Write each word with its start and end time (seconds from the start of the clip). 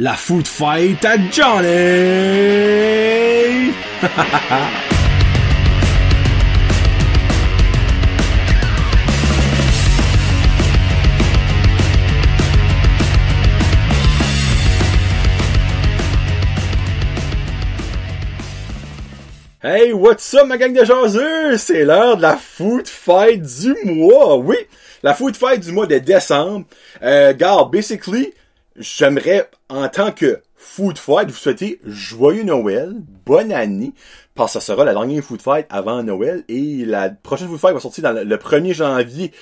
La 0.00 0.14
food 0.14 0.46
fight 0.46 1.04
à 1.04 1.16
Johnny! 1.28 1.66
Hey, 19.60 19.92
what's 19.92 20.32
up 20.34 20.46
ma 20.46 20.56
gang 20.56 20.72
de 20.72 20.84
jaseux? 20.84 21.56
C'est 21.58 21.84
l'heure 21.84 22.16
de 22.16 22.22
la 22.22 22.36
food 22.36 22.86
fight 22.86 23.42
du 23.42 23.74
mois. 23.84 24.36
Oui, 24.36 24.56
la 25.02 25.14
food 25.14 25.34
fight 25.34 25.60
du 25.60 25.72
mois 25.72 25.86
de 25.86 25.98
décembre. 25.98 26.64
Euh, 27.02 27.34
garde, 27.34 27.72
basically, 27.72 28.32
j'aimerais, 28.78 29.50
en 29.68 29.88
tant 29.88 30.12
que 30.12 30.40
food 30.56 30.98
fight, 30.98 31.28
vous 31.28 31.36
souhaiter 31.36 31.80
joyeux 31.84 32.44
Noël, 32.44 32.94
bonne 33.26 33.52
année, 33.52 33.92
parce 34.34 34.54
que 34.54 34.60
ça 34.60 34.66
sera 34.72 34.84
la 34.84 34.92
dernière 34.92 35.22
food 35.22 35.42
fight 35.42 35.66
avant 35.70 36.02
Noël, 36.02 36.44
et 36.48 36.84
la 36.84 37.10
prochaine 37.10 37.48
food 37.48 37.58
fight 37.58 37.74
va 37.74 37.80
sortir 37.80 38.04
dans 38.04 38.12
le 38.12 38.36
1er 38.36 38.74
janvier. 38.74 39.32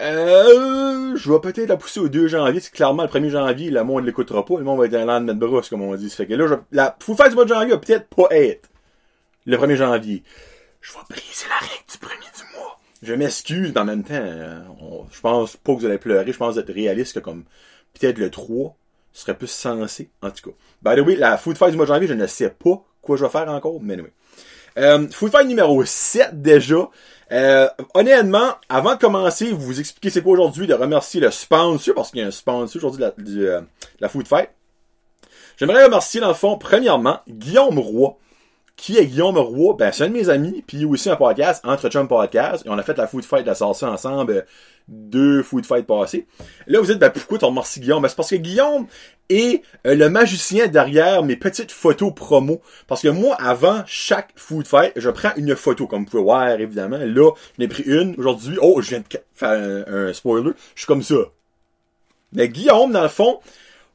Euh, 0.00 1.14
je 1.16 1.32
vais 1.32 1.40
peut-être 1.40 1.68
la 1.68 1.76
pousser 1.76 2.00
au 2.00 2.08
2 2.08 2.26
janvier. 2.28 2.60
C'est 2.60 2.72
clairement 2.72 3.04
le 3.04 3.08
1er 3.08 3.30
janvier, 3.30 3.70
le 3.70 3.84
monde 3.84 4.04
l'écoutera 4.04 4.44
pas. 4.44 4.58
Le 4.58 4.64
monde 4.64 4.78
va 4.78 4.86
être 4.86 4.94
un 4.94 5.04
lendemain 5.04 5.34
de 5.34 5.38
brosse, 5.38 5.68
comme 5.68 5.82
on 5.82 5.94
dit. 5.94 6.10
Ça 6.10 6.16
fait 6.16 6.26
que 6.26 6.34
là, 6.34 6.60
la 6.72 6.96
food 6.98 7.16
fight 7.16 7.30
du 7.30 7.34
mois 7.36 7.44
de 7.44 7.50
janvier 7.50 7.70
va 7.70 7.78
peut-être 7.78 8.08
pas 8.08 8.26
être 8.30 8.68
le 9.46 9.56
1er 9.56 9.76
janvier. 9.76 10.22
Je 10.80 10.92
vais 10.92 10.98
briser 11.08 11.46
la 11.48 11.66
règle 11.66 11.84
du 11.90 11.98
premier 11.98 12.16
du 12.36 12.58
mois. 12.58 12.78
Je 13.02 13.14
m'excuse, 13.14 13.72
mais 13.74 13.80
en 13.80 13.84
même 13.84 14.02
temps, 14.02 14.14
euh, 14.14 14.60
je 15.10 15.20
pense 15.20 15.56
pas 15.56 15.74
que 15.74 15.80
vous 15.80 15.86
allez 15.86 15.98
pleurer. 15.98 16.32
Je 16.32 16.36
pense 16.36 16.56
être 16.56 16.72
réaliste 16.72 17.14
que 17.14 17.20
comme 17.20 17.44
peut-être 17.98 18.18
le 18.18 18.30
3 18.30 18.76
serait 19.12 19.36
plus 19.36 19.48
sensé, 19.48 20.10
en 20.22 20.30
tout 20.30 20.50
cas. 20.50 20.56
By 20.82 21.00
the 21.00 21.06
way, 21.06 21.16
la 21.16 21.38
food 21.38 21.56
fight 21.56 21.70
du 21.70 21.76
mois 21.76 21.86
de 21.86 21.92
janvier, 21.92 22.08
je 22.08 22.14
ne 22.14 22.26
sais 22.26 22.50
pas 22.50 22.82
quoi 23.00 23.16
je 23.16 23.24
vais 23.24 23.30
faire 23.30 23.48
encore, 23.48 23.78
mais 23.80 23.94
anyway. 23.94 24.12
Euh, 24.76 25.08
food 25.10 25.30
fight 25.30 25.46
numéro 25.46 25.84
7 25.84 26.42
déjà. 26.42 26.88
Euh, 27.32 27.68
honnêtement, 27.94 28.54
avant 28.68 28.94
de 28.94 29.00
commencer, 29.00 29.52
vous 29.52 29.80
expliquer 29.80 30.10
c'est 30.10 30.22
quoi 30.22 30.32
aujourd'hui, 30.32 30.66
de 30.66 30.74
remercier 30.74 31.20
le 31.20 31.30
sponsor, 31.30 31.94
parce 31.94 32.10
qu'il 32.10 32.20
y 32.20 32.24
a 32.24 32.26
un 32.26 32.32
sponsor 32.32 32.76
aujourd'hui 32.76 33.00
de 33.00 33.40
la, 33.40 33.56
euh, 33.56 33.60
la 34.00 34.08
food 34.08 34.26
fight. 34.26 34.50
J'aimerais 35.56 35.84
remercier, 35.84 36.20
dans 36.20 36.28
le 36.28 36.34
fond, 36.34 36.58
premièrement, 36.58 37.20
Guillaume 37.28 37.78
Roy. 37.78 38.16
Qui 38.76 38.98
est 38.98 39.06
Guillaume 39.06 39.38
Roy? 39.38 39.76
Ben, 39.78 39.92
c'est 39.92 40.04
un 40.04 40.08
de 40.08 40.12
mes 40.12 40.28
amis, 40.28 40.64
puis 40.66 40.84
aussi 40.84 41.08
un 41.08 41.16
podcast, 41.16 41.62
Entre 41.64 41.88
Chum 41.88 42.08
Podcast, 42.08 42.66
et 42.66 42.68
on 42.68 42.76
a 42.76 42.82
fait 42.82 42.96
la 42.98 43.06
food 43.06 43.24
fight 43.24 43.46
de 43.46 43.50
la 43.50 43.62
ensemble, 43.62 44.32
euh, 44.32 44.42
deux 44.88 45.42
food 45.42 45.64
fights 45.64 45.86
passés. 45.86 46.26
Là, 46.66 46.80
vous 46.80 46.86
dites, 46.86 46.98
ben, 46.98 47.10
pourquoi 47.10 47.38
tu 47.38 47.44
remercies 47.44 47.80
Guillaume? 47.80 48.02
Ben, 48.02 48.08
c'est 48.08 48.16
parce 48.16 48.30
que 48.30 48.36
Guillaume 48.36 48.86
est 49.28 49.62
euh, 49.86 49.94
le 49.94 50.08
magicien 50.10 50.66
derrière 50.66 51.22
mes 51.22 51.36
petites 51.36 51.70
photos 51.70 52.12
promo. 52.14 52.60
Parce 52.88 53.00
que 53.00 53.08
moi, 53.08 53.36
avant 53.36 53.84
chaque 53.86 54.32
food 54.34 54.66
fight, 54.66 54.92
je 54.96 55.08
prends 55.08 55.32
une 55.36 55.54
photo, 55.54 55.86
comme 55.86 56.04
vous 56.04 56.10
pouvez 56.10 56.22
voir, 56.24 56.50
évidemment. 56.60 56.98
Là, 56.98 57.30
j'en 57.58 57.64
ai 57.64 57.68
pris 57.68 57.84
une 57.84 58.16
aujourd'hui. 58.18 58.58
Oh, 58.60 58.82
je 58.82 58.90
viens 58.90 59.00
de 59.00 59.04
faire 59.34 59.84
un 59.86 60.12
spoiler. 60.12 60.50
Je 60.74 60.80
suis 60.80 60.86
comme 60.86 61.02
ça. 61.02 61.14
Mais 62.32 62.48
Guillaume, 62.48 62.90
dans 62.92 63.02
le 63.02 63.08
fond, 63.08 63.38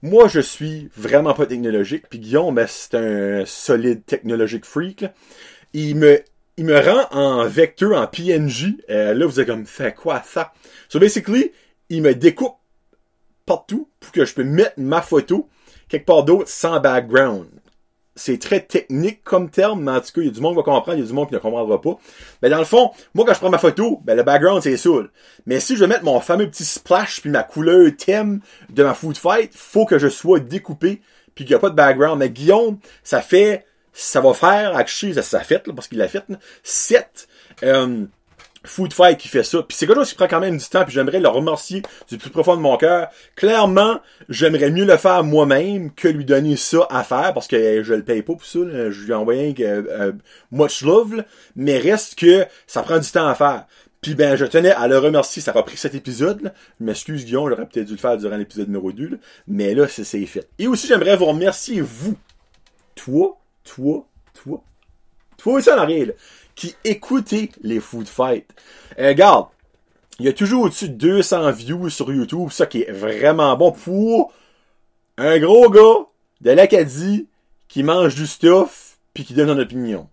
moi, 0.02 0.28
je 0.28 0.40
suis 0.40 0.90
vraiment 0.96 1.34
pas 1.34 1.46
technologique. 1.46 2.06
Puis 2.10 2.20
Guillaume, 2.20 2.56
ben, 2.56 2.68
c'est 2.68 2.96
un 2.96 3.46
solide 3.46 4.06
technologique 4.06 4.66
freak. 4.66 5.06
Il 5.74 5.98
me, 5.98 6.24
il 6.58 6.66
me 6.66 6.80
rend 6.80 7.08
en 7.12 7.46
vecteur, 7.46 8.00
en 8.00 8.08
PNG. 8.08 8.78
Euh, 8.90 9.14
là, 9.14 9.26
vous 9.26 9.40
êtes 9.40 9.48
comme, 9.48 9.66
fait 9.66 9.94
quoi 9.94 10.22
ça? 10.26 10.54
So, 10.88 11.00
basically, 11.00 11.52
il 11.90 12.02
me 12.02 12.16
découpe 12.16 12.56
partout 13.46 13.90
pour 14.00 14.12
que 14.12 14.26
je 14.26 14.34
peux 14.34 14.44
mettre 14.44 14.74
ma 14.78 15.02
photo 15.02 15.50
quelque 15.90 16.06
part 16.06 16.24
d'autre 16.24 16.50
sans 16.50 16.80
background. 16.80 17.48
C'est 18.20 18.38
très 18.38 18.60
technique 18.60 19.24
comme 19.24 19.50
terme, 19.50 19.84
mais 19.84 19.92
en 19.92 20.02
tout 20.02 20.12
cas, 20.14 20.22
il 20.22 20.26
y 20.26 20.28
a 20.28 20.32
du 20.32 20.42
monde 20.42 20.54
qui 20.54 20.58
va 20.58 20.64
comprendre, 20.64 20.98
il 20.98 21.02
y 21.02 21.04
a 21.04 21.08
du 21.08 21.14
monde 21.14 21.30
qui 21.30 21.34
ne 21.34 21.40
comprendra 21.40 21.82
pas. 21.82 21.98
Mais 22.42 22.50
dans 22.50 22.60
le 22.60 22.66
fond, 22.66 22.92
moi, 23.14 23.26
quand 23.26 23.34
je 23.34 23.40
prends 23.40 23.50
ma 23.50 23.58
photo, 23.58 24.02
ben, 24.04 24.16
le 24.16 24.24
background, 24.24 24.62
c'est 24.62 24.76
saoul. 24.78 25.10
Mais 25.46 25.60
si 25.60 25.76
je 25.76 25.82
veux 25.82 25.88
mettre 25.88 26.04
mon 26.04 26.20
fameux 26.20 26.50
petit 26.50 26.66
splash 26.66 27.22
puis 27.22 27.30
ma 27.30 27.44
couleur 27.44 27.90
thème 27.98 28.42
de 28.70 28.84
ma 28.84 28.94
food 28.94 29.18
fight, 29.18 29.52
faut 29.56 29.86
que 29.86 29.98
je 29.98 30.10
sois 30.10 30.40
découpé 30.40 31.02
puis 31.34 31.46
qu'il 31.46 31.54
n'y 31.54 31.56
a 31.56 31.60
pas 31.60 31.70
de 31.70 31.76
background. 31.76 32.20
Mais 32.20 32.30
Guillaume, 32.30 32.80
ça 33.04 33.22
fait, 33.22 33.66
ça 33.94 34.20
va 34.20 34.34
faire, 34.34 34.76
actually, 34.76 35.14
ça, 35.14 35.22
ça 35.22 35.40
fait, 35.40 35.66
là, 35.66 35.74
parce 35.74 35.88
qu'il 35.88 35.98
l'a 35.98 36.08
fait, 36.08 36.24
là, 36.28 36.38
sept, 36.62 37.28
euh, 37.64 38.06
Food 38.66 38.94
Fight 38.94 39.18
qui 39.18 39.28
fait 39.28 39.44
ça. 39.44 39.64
Puis 39.64 39.78
c'est 39.78 39.88
quelque 39.88 39.98
chose 39.98 40.10
qui 40.10 40.16
prend 40.16 40.28
quand 40.28 40.40
même 40.40 40.58
du 40.58 40.66
temps, 40.66 40.84
puis 40.84 40.94
j'aimerais 40.94 41.20
le 41.20 41.28
remercier 41.28 41.82
du 42.10 42.18
plus 42.18 42.30
profond 42.30 42.56
de 42.56 42.62
mon 42.62 42.78
cœur. 42.78 43.08
Clairement, 43.36 44.00
j'aimerais 44.28 44.72
mieux 44.72 44.86
le 44.86 44.98
faire 44.98 45.24
moi-même 45.24 45.92
que 45.94 46.08
lui 46.08 46.26
donner 46.26 46.56
ça 46.56 46.88
à 46.90 47.04
faire, 47.04 47.34
parce 47.34 47.48
que 47.48 47.56
euh, 47.56 47.84
je 47.84 47.94
le 47.94 48.04
paye 48.04 48.22
pas 48.22 48.34
pour 48.34 48.46
ça. 48.46 48.60
Je 48.60 49.04
lui 49.04 49.12
ai 49.12 49.16
envoyé 49.16 49.54
que 49.54 49.64
euh, 49.64 50.12
much 50.52 50.82
love, 50.82 51.24
mais 51.56 51.78
reste 51.78 52.16
que 52.16 52.46
ça 52.68 52.84
prend 52.84 53.00
du 53.00 53.10
temps 53.10 53.28
à 53.28 53.36
faire. 53.36 53.66
Puis 54.02 54.16
ben, 54.16 54.36
je 54.36 54.46
tenais 54.46 54.72
à 54.72 54.88
le 54.88 54.98
remercier, 54.98 55.42
ça 55.42 55.52
a 55.52 55.64
pris 55.64 55.78
cet 55.78 55.94
épisode. 55.94 56.42
Là. 56.42 56.54
Je 56.80 56.86
m'excuse 56.86 57.26
Guillaume, 57.26 57.50
j'aurais 57.50 57.66
peut-être 57.66 57.88
dû 57.88 57.94
le 57.94 58.00
faire 58.00 58.18
durant 58.18 58.38
l'épisode 58.38 58.68
numéro 58.68 58.92
2, 58.92 59.08
là. 59.10 59.18
mais 59.48 59.74
là, 59.74 59.88
c'est 59.88 60.06
c'est 60.06 60.26
fait. 60.26 60.48
Et 60.58 60.68
aussi, 60.68 60.88
j'aimerais 60.88 61.18
vous 61.18 61.26
remercier, 61.26 61.82
vous, 61.82 62.16
toi, 62.96 63.38
toi, 63.66 64.06
toi, 64.34 64.64
toi 65.38 65.54
aussi 65.54 65.70
en 65.70 65.78
arrière, 65.78 66.08
là, 66.08 66.14
qui 66.60 66.76
écoutez 66.84 67.52
les 67.62 67.80
food 67.80 68.10
fights. 68.10 68.50
Euh, 69.00 69.08
regarde, 69.08 69.48
il 70.20 70.26
y 70.26 70.28
a 70.28 70.34
toujours 70.34 70.64
au-dessus 70.64 70.90
de 70.90 70.96
200 70.96 71.54
views 71.54 71.90
sur 71.90 72.12
YouTube, 72.12 72.50
ça 72.50 72.66
qui 72.66 72.82
est 72.82 72.92
vraiment 72.92 73.56
bon 73.56 73.72
pour 73.72 74.34
un 75.18 75.40
gros 75.40 75.70
gars 75.70 76.06
de 76.42 76.52
l'Acadie 76.52 77.30
qui 77.70 77.82
mange 77.82 78.14
du 78.16 78.28
stuff 78.28 78.98
puis 79.14 79.24
qui 79.24 79.34
donne 79.34 79.48
son 79.48 79.58
opinion. 79.58 80.10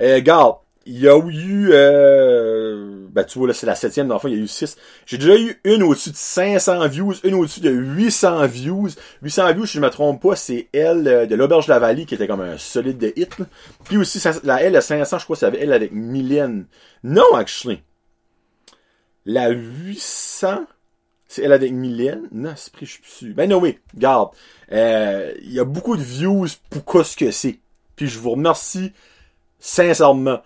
Euh, 0.00 0.14
regarde, 0.14 0.58
il 0.86 1.00
y 1.00 1.08
a 1.08 1.18
eu, 1.18 1.70
euh, 1.72 3.06
ben 3.10 3.24
tu 3.24 3.38
vois 3.38 3.48
là 3.48 3.54
c'est 3.54 3.66
la 3.66 3.74
septième 3.74 4.08
d'enfant, 4.08 4.28
il 4.28 4.34
y 4.34 4.40
a 4.40 4.42
eu 4.42 4.48
6. 4.48 4.76
J'ai 5.06 5.18
déjà 5.18 5.36
eu 5.36 5.60
une 5.64 5.82
au-dessus 5.82 6.10
de 6.10 6.16
500 6.16 6.88
views, 6.88 7.14
une 7.24 7.34
au-dessus 7.34 7.60
de 7.60 7.70
800 7.70 8.46
views. 8.46 8.88
800 9.22 9.52
views, 9.54 9.66
si 9.66 9.74
je 9.78 9.80
me 9.80 9.90
trompe 9.90 10.22
pas, 10.22 10.36
c'est 10.36 10.68
elle 10.72 11.08
euh, 11.08 11.26
de 11.26 11.34
l'Auberge 11.34 11.66
de 11.66 11.72
la 11.72 11.78
Vallée 11.78 12.06
qui 12.06 12.14
était 12.14 12.26
comme 12.26 12.40
un 12.40 12.58
solide 12.58 12.98
de 12.98 13.12
hit. 13.16 13.38
là. 13.38 13.46
Puis 13.84 13.96
aussi, 13.96 14.22
la 14.44 14.62
elle 14.62 14.74
de 14.74 14.80
500, 14.80 15.18
je 15.18 15.24
crois 15.24 15.36
c'est 15.36 15.54
elle 15.54 15.72
avec 15.72 15.92
Mylène. 15.92 16.66
Non, 17.02 17.34
actually. 17.34 17.82
La 19.26 19.48
800, 19.50 20.66
c'est 21.26 21.42
elle 21.42 21.52
avec 21.52 21.72
Mylène? 21.72 22.28
Non, 22.30 22.52
c'est 22.56 22.72
pris, 22.72 22.86
je 22.86 22.92
suis 22.92 23.00
plus 23.00 23.10
sûr. 23.10 23.34
Ben 23.34 23.48
non, 23.48 23.58
oui, 23.58 23.78
garde. 23.96 24.30
Euh, 24.72 25.32
Il 25.42 25.52
y 25.52 25.60
a 25.60 25.64
beaucoup 25.64 25.96
de 25.96 26.02
views 26.02 26.46
pour 26.70 26.84
quoi 26.84 27.04
ce 27.04 27.16
que 27.16 27.30
c'est. 27.30 27.58
Puis 27.96 28.06
je 28.08 28.18
vous 28.18 28.30
remercie 28.32 28.92
sincèrement. 29.58 30.42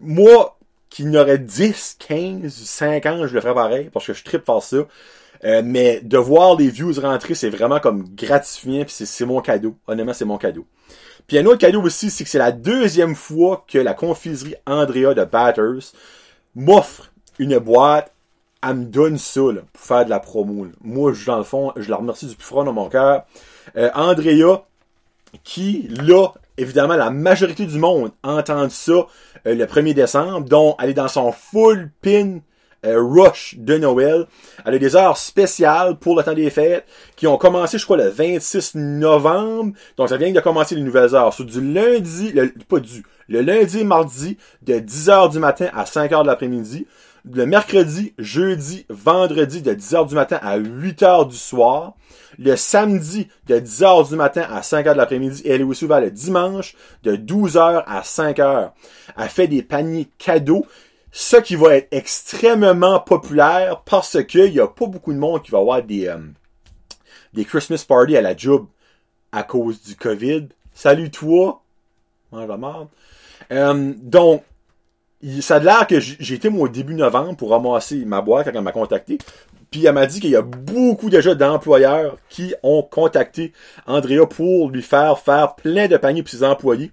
Moi, 0.00 0.56
qui 0.90 1.04
n'aurais 1.04 1.38
10, 1.38 1.96
15, 1.98 2.52
5 2.52 3.06
ans, 3.06 3.26
je 3.26 3.34
le 3.34 3.40
ferais 3.40 3.54
pareil, 3.54 3.90
parce 3.92 4.06
que 4.06 4.12
je 4.12 4.22
tripe 4.22 4.46
faire 4.46 4.62
ça. 4.62 4.76
Euh, 5.44 5.62
mais 5.64 6.00
de 6.02 6.16
voir 6.16 6.56
les 6.56 6.68
views 6.68 6.92
rentrer, 7.00 7.34
c'est 7.34 7.50
vraiment 7.50 7.80
comme 7.80 8.04
gratifiant, 8.14 8.84
puis 8.84 8.94
c'est- 8.94 9.24
mon 9.26 9.40
cadeau. 9.40 9.76
Honnêtement, 9.86 10.14
c'est 10.14 10.24
mon 10.24 10.38
cadeau. 10.38 10.66
Puis 11.26 11.38
un 11.38 11.46
autre 11.46 11.58
cadeau 11.58 11.82
aussi, 11.82 12.10
c'est 12.10 12.24
que 12.24 12.30
c'est 12.30 12.38
la 12.38 12.52
deuxième 12.52 13.14
fois 13.14 13.64
que 13.68 13.78
la 13.78 13.94
confiserie 13.94 14.54
Andrea 14.66 15.14
de 15.14 15.24
Batters 15.24 15.92
m'offre 16.54 17.10
une 17.38 17.58
boîte. 17.58 18.12
Elle 18.66 18.76
me 18.76 18.84
donne 18.84 19.18
ça 19.18 19.40
là, 19.40 19.60
pour 19.72 19.82
faire 19.82 20.04
de 20.04 20.10
la 20.10 20.20
promo. 20.20 20.66
Moi, 20.80 21.12
je, 21.12 21.26
dans 21.26 21.38
le 21.38 21.44
fond, 21.44 21.72
je 21.76 21.90
la 21.90 21.96
remercie 21.96 22.26
du 22.26 22.36
plus 22.36 22.46
fort 22.46 22.64
de 22.64 22.70
mon 22.70 22.88
cœur. 22.88 23.24
Euh, 23.76 23.90
Andrea, 23.94 24.64
qui, 25.42 25.88
là, 25.88 26.28
évidemment, 26.58 26.96
la 26.96 27.10
majorité 27.10 27.66
du 27.66 27.78
monde 27.78 28.12
entend 28.22 28.68
ça 28.70 28.92
euh, 28.92 29.54
le 29.54 29.64
1er 29.64 29.94
décembre, 29.94 30.48
dont 30.48 30.76
elle 30.80 30.90
est 30.90 30.94
dans 30.94 31.08
son 31.08 31.32
full 31.32 31.90
pin 32.02 32.38
euh, 32.84 33.00
rush 33.00 33.54
de 33.58 33.78
Noël. 33.78 34.26
Elle 34.64 34.74
a 34.74 34.78
des 34.78 34.96
heures 34.96 35.16
spéciales 35.16 35.96
pour 35.96 36.16
le 36.16 36.22
temps 36.22 36.34
des 36.34 36.50
fêtes 36.50 36.84
qui 37.16 37.26
ont 37.26 37.38
commencé, 37.38 37.78
je 37.78 37.84
crois, 37.84 37.96
le 37.96 38.08
26 38.08 38.74
novembre. 38.74 39.72
Donc, 39.96 40.08
ça 40.08 40.16
vient 40.16 40.32
de 40.32 40.40
commencer 40.40 40.74
les 40.74 40.82
nouvelles 40.82 41.14
heures. 41.14 41.32
Sur 41.32 41.44
du 41.44 41.60
lundi, 41.60 42.32
le, 42.32 42.52
pas 42.68 42.80
du, 42.80 43.02
le 43.28 43.40
lundi 43.40 43.80
et 43.80 43.84
mardi, 43.84 44.36
de 44.62 44.74
10h 44.74 45.32
du 45.32 45.38
matin 45.38 45.68
à 45.74 45.84
5h 45.84 46.22
de 46.22 46.26
l'après-midi. 46.26 46.86
Le 47.26 47.46
mercredi, 47.46 48.12
jeudi, 48.18 48.84
vendredi, 48.90 49.62
de 49.62 49.72
10h 49.72 50.08
du 50.08 50.14
matin 50.14 50.38
à 50.42 50.58
8h 50.58 51.26
du 51.28 51.36
soir. 51.36 51.94
Le 52.38 52.54
samedi, 52.54 53.28
de 53.46 53.58
10h 53.58 54.10
du 54.10 54.16
matin 54.16 54.46
à 54.50 54.60
5h 54.60 54.92
de 54.92 54.98
l'après-midi. 54.98 55.40
Et 55.46 55.52
elle 55.52 55.62
est 55.62 55.64
aussi 55.64 55.86
ouverte 55.86 56.02
le 56.02 56.10
dimanche, 56.10 56.76
de 57.02 57.16
12h 57.16 57.84
à 57.86 58.02
5h. 58.02 58.72
Elle 59.16 59.28
fait 59.30 59.48
des 59.48 59.62
paniers 59.62 60.08
cadeaux. 60.18 60.66
Ce 61.12 61.36
qui 61.36 61.56
va 61.56 61.76
être 61.76 61.88
extrêmement 61.92 63.00
populaire 63.00 63.82
parce 63.86 64.22
que 64.24 64.46
il 64.46 64.52
y 64.52 64.60
a 64.60 64.66
pas 64.66 64.86
beaucoup 64.86 65.12
de 65.12 65.18
monde 65.18 65.42
qui 65.42 65.50
va 65.50 65.58
avoir 65.58 65.82
des, 65.82 66.08
euh, 66.08 66.18
des 67.32 67.44
Christmas 67.46 67.84
parties 67.88 68.16
à 68.16 68.20
la 68.20 68.36
job 68.36 68.66
à 69.32 69.44
cause 69.44 69.80
du 69.80 69.96
COVID. 69.96 70.48
Salut 70.74 71.10
toi! 71.10 71.62
Mange 72.32 72.48
la 72.48 72.56
merde. 72.58 72.88
Euh, 73.52 73.94
donc, 73.96 74.42
ça 75.40 75.56
a 75.56 75.58
l'air 75.58 75.86
que 75.86 76.00
j'ai 76.00 76.34
été 76.34 76.48
moi 76.48 76.64
au 76.64 76.68
début 76.68 76.94
novembre 76.94 77.36
pour 77.36 77.50
ramasser 77.50 78.04
ma 78.04 78.20
boîte 78.20 78.46
quand 78.46 78.52
elle 78.54 78.62
m'a 78.62 78.72
contacté. 78.72 79.18
Puis 79.70 79.86
elle 79.86 79.94
m'a 79.94 80.06
dit 80.06 80.20
qu'il 80.20 80.30
y 80.30 80.36
a 80.36 80.42
beaucoup 80.42 81.10
déjà 81.10 81.34
d'employeurs 81.34 82.16
qui 82.28 82.54
ont 82.62 82.82
contacté 82.82 83.52
Andrea 83.86 84.26
pour 84.26 84.70
lui 84.70 84.82
faire 84.82 85.18
faire 85.18 85.54
plein 85.56 85.88
de 85.88 85.96
paniers 85.96 86.22
pour 86.22 86.30
ses 86.30 86.44
employés. 86.44 86.92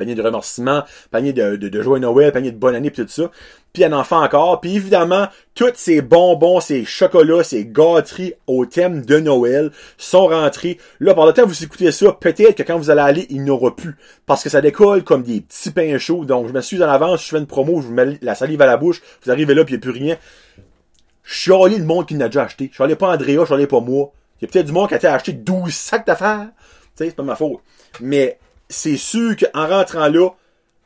Panier 0.00 0.14
de 0.14 0.22
remerciements, 0.22 0.82
panier 1.10 1.34
de, 1.34 1.56
de, 1.56 1.68
de 1.68 1.82
joyeux 1.82 2.00
Noël, 2.00 2.32
panier 2.32 2.50
de 2.50 2.56
bonne 2.56 2.74
année, 2.74 2.90
puis 2.90 3.04
tout 3.04 3.08
ça. 3.10 3.30
Puis 3.74 3.84
un 3.84 3.92
enfant 3.92 4.22
encore. 4.22 4.60
Puis 4.60 4.74
évidemment, 4.74 5.28
tous 5.54 5.72
ces 5.74 6.00
bonbons, 6.00 6.60
ces 6.60 6.86
chocolats, 6.86 7.44
ces 7.44 7.66
gâteries 7.66 8.32
au 8.46 8.64
thème 8.64 9.04
de 9.04 9.18
Noël 9.20 9.70
sont 9.98 10.28
rentrés. 10.28 10.78
Là, 11.00 11.14
par 11.14 11.26
le 11.26 11.34
temps 11.34 11.46
vous 11.46 11.62
écoutez 11.62 11.92
ça, 11.92 12.12
peut-être 12.12 12.56
que 12.56 12.62
quand 12.62 12.78
vous 12.78 12.88
allez 12.88 13.02
aller, 13.02 13.26
il 13.28 13.42
n'y 13.42 13.50
aura 13.50 13.76
plus. 13.76 13.96
Parce 14.24 14.42
que 14.42 14.48
ça 14.48 14.62
décolle 14.62 15.04
comme 15.04 15.22
des 15.22 15.42
petits 15.42 15.70
pains 15.70 15.98
chauds. 15.98 16.24
Donc, 16.24 16.48
je 16.48 16.52
me 16.52 16.62
suis 16.62 16.82
en 16.82 16.88
avance, 16.88 17.24
je 17.24 17.28
fais 17.28 17.38
une 17.38 17.46
promo, 17.46 17.82
je 17.82 17.88
vous 17.88 17.92
mets 17.92 18.18
la 18.22 18.34
salive 18.34 18.62
à 18.62 18.66
la 18.66 18.78
bouche, 18.78 19.02
vous 19.22 19.30
arrivez 19.30 19.54
là, 19.54 19.64
puis 19.64 19.74
il 19.74 19.76
n'y 19.76 19.82
a 19.82 19.82
plus 19.82 19.98
rien. 19.98 20.16
Je 21.22 21.38
suis 21.38 21.78
le 21.78 21.84
monde 21.84 22.06
qui 22.06 22.14
n'a 22.14 22.26
déjà 22.26 22.44
acheté. 22.44 22.70
Je 22.72 22.82
suis 22.82 22.94
pas 22.96 23.14
Andrea, 23.14 23.36
je 23.40 23.44
suis 23.44 23.54
allé 23.54 23.66
pas 23.66 23.80
moi. 23.80 24.12
Il 24.40 24.46
y 24.46 24.48
a 24.48 24.50
peut-être 24.50 24.66
du 24.66 24.72
monde 24.72 24.88
qui 24.88 25.06
a 25.06 25.14
acheté 25.14 25.32
12 25.32 25.72
sacs 25.72 26.06
d'affaires. 26.06 26.48
Tu 26.96 27.04
sais, 27.04 27.10
c'est 27.10 27.16
pas 27.16 27.22
ma 27.22 27.36
faute. 27.36 27.60
Mais 28.00 28.38
c'est 28.70 28.96
sûr 28.96 29.36
qu'en 29.36 29.66
rentrant 29.66 30.08
là, 30.08 30.30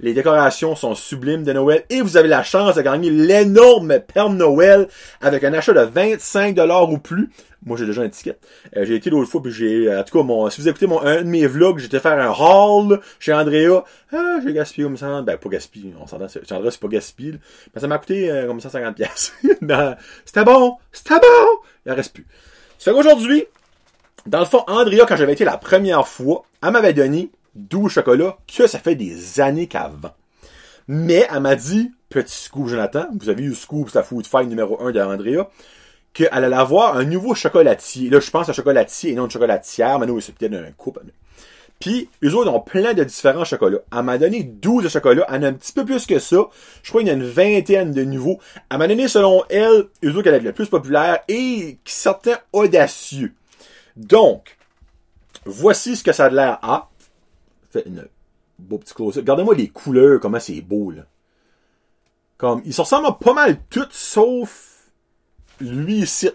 les 0.00 0.12
décorations 0.12 0.74
sont 0.74 0.96
sublimes 0.96 1.44
de 1.44 1.52
Noël 1.52 1.84
et 1.88 2.00
vous 2.00 2.16
avez 2.16 2.28
la 2.28 2.42
chance 2.42 2.74
de 2.74 2.82
gagner 2.82 3.10
l'énorme 3.10 4.00
Perle 4.00 4.34
Noël 4.34 4.88
avec 5.20 5.44
un 5.44 5.52
achat 5.52 5.72
de 5.72 5.80
25$ 5.80 6.92
ou 6.92 6.98
plus. 6.98 7.30
Moi, 7.64 7.78
j'ai 7.78 7.86
déjà 7.86 8.02
un 8.02 8.08
ticket. 8.08 8.36
Euh, 8.76 8.84
j'ai 8.84 8.96
été 8.96 9.08
l'autre 9.08 9.30
fois, 9.30 9.40
puis 9.40 9.52
j'ai, 9.52 9.94
en 9.94 10.02
tout 10.02 10.18
cas, 10.18 10.24
mon, 10.24 10.50
si 10.50 10.60
vous 10.60 10.68
écoutez 10.68 10.86
mon, 10.86 11.00
un 11.00 11.22
de 11.22 11.28
mes 11.28 11.46
vlogs, 11.46 11.78
j'étais 11.78 12.00
faire 12.00 12.18
un 12.18 12.34
haul 12.38 13.00
chez 13.18 13.32
Andrea. 13.32 13.84
Ah, 14.12 14.38
j'ai 14.44 14.52
gaspillé 14.52 14.84
comme 14.84 14.98
ça. 14.98 15.22
Ben, 15.22 15.38
pas 15.38 15.48
gaspillé. 15.48 15.94
On 15.98 16.06
s'entend, 16.06 16.28
chez 16.28 16.54
Andrea, 16.54 16.70
c'est 16.70 16.80
pas 16.80 16.88
gaspillé. 16.88 17.38
Mais 17.74 17.80
ça 17.80 17.86
m'a 17.86 17.96
coûté 17.98 18.30
euh, 18.30 18.46
comme 18.46 18.60
150 18.60 18.96
pièces. 18.96 19.32
ben, 19.62 19.96
c'était 20.26 20.44
bon. 20.44 20.76
C'était 20.92 21.14
bon. 21.14 21.58
Il 21.86 21.92
en 21.92 21.94
reste 21.94 22.12
plus. 22.12 22.26
Ça 22.78 22.90
fait 22.90 22.96
qu'aujourd'hui, 22.96 23.46
dans 24.26 24.40
le 24.40 24.44
fond, 24.46 24.64
Andrea, 24.66 25.06
quand 25.08 25.16
j'avais 25.16 25.32
été 25.32 25.44
la 25.44 25.56
première 25.56 26.06
fois, 26.06 26.42
elle 26.62 26.72
m'avait 26.72 26.92
donné 26.92 27.30
12 27.54 27.92
chocolats 27.92 28.38
que 28.46 28.66
ça 28.66 28.78
fait 28.78 28.94
des 28.94 29.40
années 29.40 29.66
qu'avant. 29.66 30.14
Mais 30.88 31.26
elle 31.30 31.40
m'a 31.40 31.56
dit, 31.56 31.92
petit 32.08 32.44
scoop 32.44 32.68
Jonathan, 32.68 33.06
vous 33.18 33.28
avez 33.28 33.42
eu 33.42 33.54
scoop, 33.54 33.88
c'est 33.90 33.98
la 33.98 34.04
food 34.04 34.26
fight 34.26 34.48
numéro 34.48 34.80
1 34.82 34.92
de 34.92 35.00
Andrea, 35.00 35.48
qu'elle 36.12 36.28
allait 36.30 36.54
avoir 36.54 36.96
un 36.96 37.04
nouveau 37.04 37.34
chocolatier. 37.34 38.10
Là, 38.10 38.20
je 38.20 38.30
pense 38.30 38.48
à 38.48 38.52
chocolatier 38.52 39.12
et 39.12 39.14
non 39.14 39.24
une 39.24 39.30
chocolatière, 39.30 39.98
mais 39.98 40.06
nous, 40.06 40.20
c'est 40.20 40.34
peut-être 40.34 40.54
un 40.54 40.70
couple. 40.72 41.00
Puis, 41.80 42.08
eux 42.22 42.34
autres 42.34 42.50
ont 42.50 42.60
plein 42.60 42.94
de 42.94 43.04
différents 43.04 43.44
chocolats. 43.44 43.80
Elle 43.92 44.02
m'a 44.02 44.16
donné 44.16 44.42
12 44.44 44.84
de 44.84 44.88
chocolats. 44.88 45.26
Elle 45.28 45.40
en 45.40 45.42
a 45.42 45.48
un 45.48 45.52
petit 45.52 45.72
peu 45.72 45.84
plus 45.84 46.06
que 46.06 46.18
ça. 46.18 46.48
Je 46.82 46.88
crois 46.88 47.00
qu'il 47.00 47.08
y 47.08 47.10
a 47.10 47.14
une 47.14 47.28
vingtaine 47.28 47.92
de 47.92 48.04
nouveaux. 48.04 48.38
Elle 48.70 48.78
m'a 48.78 48.86
donné, 48.86 49.08
selon 49.08 49.42
elle, 49.50 49.88
eux 50.04 50.10
autres 50.10 50.22
qu'elle 50.22 50.34
est 50.34 50.40
le 50.40 50.52
plus 50.52 50.68
populaire 50.68 51.18
et 51.28 51.78
certains 51.84 52.38
audacieux. 52.52 53.34
Donc, 53.96 54.56
voici 55.44 55.96
ce 55.96 56.04
que 56.04 56.12
ça 56.12 56.26
a 56.26 56.30
l'air 56.30 56.58
à. 56.62 56.88
Une 57.86 58.06
beau 58.58 58.78
petit 58.78 58.94
close 58.94 59.16
Regardez-moi 59.16 59.54
les 59.54 59.68
couleurs, 59.68 60.20
comment 60.20 60.40
c'est 60.40 60.60
beau, 60.60 60.90
là. 60.90 61.02
Comme, 62.36 62.62
ils 62.64 62.74
se 62.74 62.80
ressemblent 62.80 63.18
pas 63.18 63.32
mal 63.32 63.58
toutes, 63.70 63.92
sauf 63.92 64.90
lui 65.60 66.00
ici. 66.00 66.30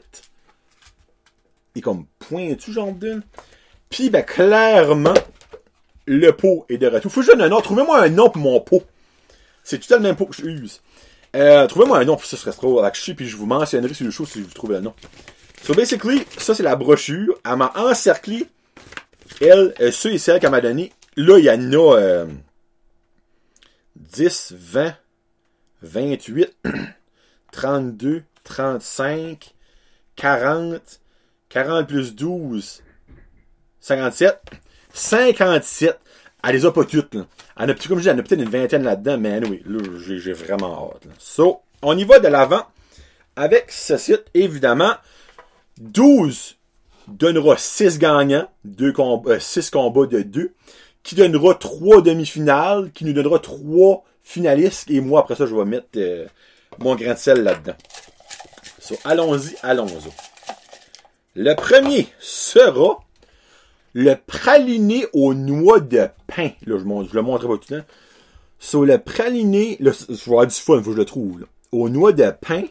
Il 1.76 1.80
est 1.80 1.82
comme 1.82 2.06
pointu, 2.20 2.72
genre 2.72 2.94
d'une. 2.94 3.22
Puis, 3.90 4.10
ben, 4.10 4.24
clairement, 4.24 5.14
le 6.06 6.32
pot 6.32 6.66
est 6.70 6.78
de 6.78 6.88
retour. 6.88 7.12
Faut 7.12 7.22
que 7.22 7.28
je 7.28 7.32
donne 7.32 7.42
un 7.42 7.50
nom. 7.50 7.62
Trouvez-moi 7.62 8.02
un 8.02 8.10
nom 8.10 8.30
pour 8.30 8.42
mon 8.42 8.60
pot. 8.62 8.84
C'est 9.64 9.80
tout 9.80 9.94
le 9.94 10.00
même 10.00 10.16
pot 10.16 10.26
que 10.26 10.36
je 10.36 10.46
use. 10.46 10.82
Euh, 11.36 11.68
trouvez-moi 11.68 12.00
un 12.00 12.06
nom 12.06 12.16
pour 12.16 12.26
ça, 12.26 12.38
ce 12.38 12.44
serait 12.44 12.52
trop 12.52 12.84
suis 12.94 13.14
puis 13.14 13.28
je 13.28 13.38
vous 13.38 13.46
mentionnerai 13.46 13.94
sur 13.94 14.06
le 14.06 14.10
show 14.12 14.26
si 14.26 14.42
vous 14.42 14.50
trouvez 14.50 14.76
le 14.76 14.82
nom. 14.82 14.96
So, 15.62 15.76
basically, 15.76 16.24
ça, 16.38 16.56
c'est 16.56 16.64
la 16.64 16.76
brochure. 16.76 17.36
Elle 17.46 17.58
m'a 17.58 17.72
encerclé. 17.76 18.48
Elle, 19.42 19.76
euh, 19.80 19.92
ceux 19.92 20.14
et 20.14 20.18
celles 20.18 20.40
qu'elle 20.40 20.50
m'a 20.50 20.62
donné. 20.62 20.92
Là, 21.22 21.38
il 21.38 21.44
y 21.44 21.52
en 21.52 21.74
a 21.74 21.98
euh, 21.98 22.28
10, 23.98 24.54
20, 24.58 24.96
28, 25.82 26.56
32, 27.52 28.24
35, 28.46 29.54
40, 30.16 31.02
40 31.50 31.88
plus 31.90 32.16
12, 32.16 32.82
57, 33.82 34.40
57. 34.94 36.00
Elle 36.42 36.56
les 36.56 36.66
a 36.66 36.72
pas 36.72 36.86
toutes, 36.86 37.14
là. 37.14 37.26
Elle 37.60 37.72
a, 37.72 37.74
comme 37.74 37.98
je 37.98 38.04
dis, 38.04 38.08
elle 38.08 38.18
a 38.18 38.24
peut-être 38.24 38.42
une 38.42 38.50
vingtaine 38.50 38.84
là-dedans, 38.84 39.18
mais 39.18 39.34
anyway, 39.34 39.62
là, 39.66 39.80
j'ai 40.00 40.32
vraiment 40.32 40.94
hâte, 40.94 41.04
là. 41.04 41.12
So, 41.18 41.64
on 41.82 41.98
y 41.98 42.06
va 42.06 42.20
de 42.20 42.30
l'avant 42.30 42.66
avec 43.36 43.74
ce 43.74 43.98
site, 43.98 44.24
évidemment. 44.34 44.94
12 45.82 46.56
donnera 47.10 47.58
6 47.58 48.00
gagnants, 48.00 48.50
2 48.64 48.94
combats, 48.94 49.42
6 49.42 49.70
combats 49.70 50.06
de 50.06 50.22
2, 50.22 50.54
qui 51.04 51.16
donnera 51.16 51.56
3 51.56 52.02
demi-finales, 52.02 52.92
qui 52.92 53.06
nous 53.06 53.14
donnera 53.14 53.40
3 53.40 54.04
finalistes, 54.24 54.90
et 54.90 55.02
moi, 55.02 55.22
après 55.22 55.36
ça, 55.36 55.46
je 55.46 55.56
vais 55.56 55.66
mettre 55.66 55.88
euh, 55.98 56.26
mon 56.80 56.96
grain 56.96 57.14
de 57.14 57.20
sel 57.20 57.44
là-dedans. 57.44 57.76
So, 58.80 58.96
allons-y, 59.04 59.56
allons-y. 59.64 60.12
Le 61.36 61.54
premier 61.56 62.08
sera 62.20 63.00
le 63.94 64.16
praliné 64.16 65.06
aux 65.14 65.34
noix 65.34 65.80
de 65.80 66.08
pain. 66.28 66.52
Là, 66.66 66.78
je, 66.78 66.84
je 66.84 67.16
le 67.16 67.22
montrerai 67.22 67.48
pas 67.48 67.58
tout 67.58 67.74
le 67.74 67.80
temps. 67.82 67.88
Sur 68.60 68.86
le 68.86 68.98
praliné, 68.98 69.78
là, 69.80 69.92
je 69.92 70.14
vais 70.14 70.32
avoir 70.32 70.48
du 70.48 70.56
fun, 70.56 70.78
faut 70.78 70.90
que 70.90 70.92
je 70.92 70.98
le 70.98 71.06
trouve. 71.06 71.42
Là. 71.42 71.46
Aux 71.72 71.90
noix 71.90 72.12
de 72.12 72.30
pain, 72.30 72.64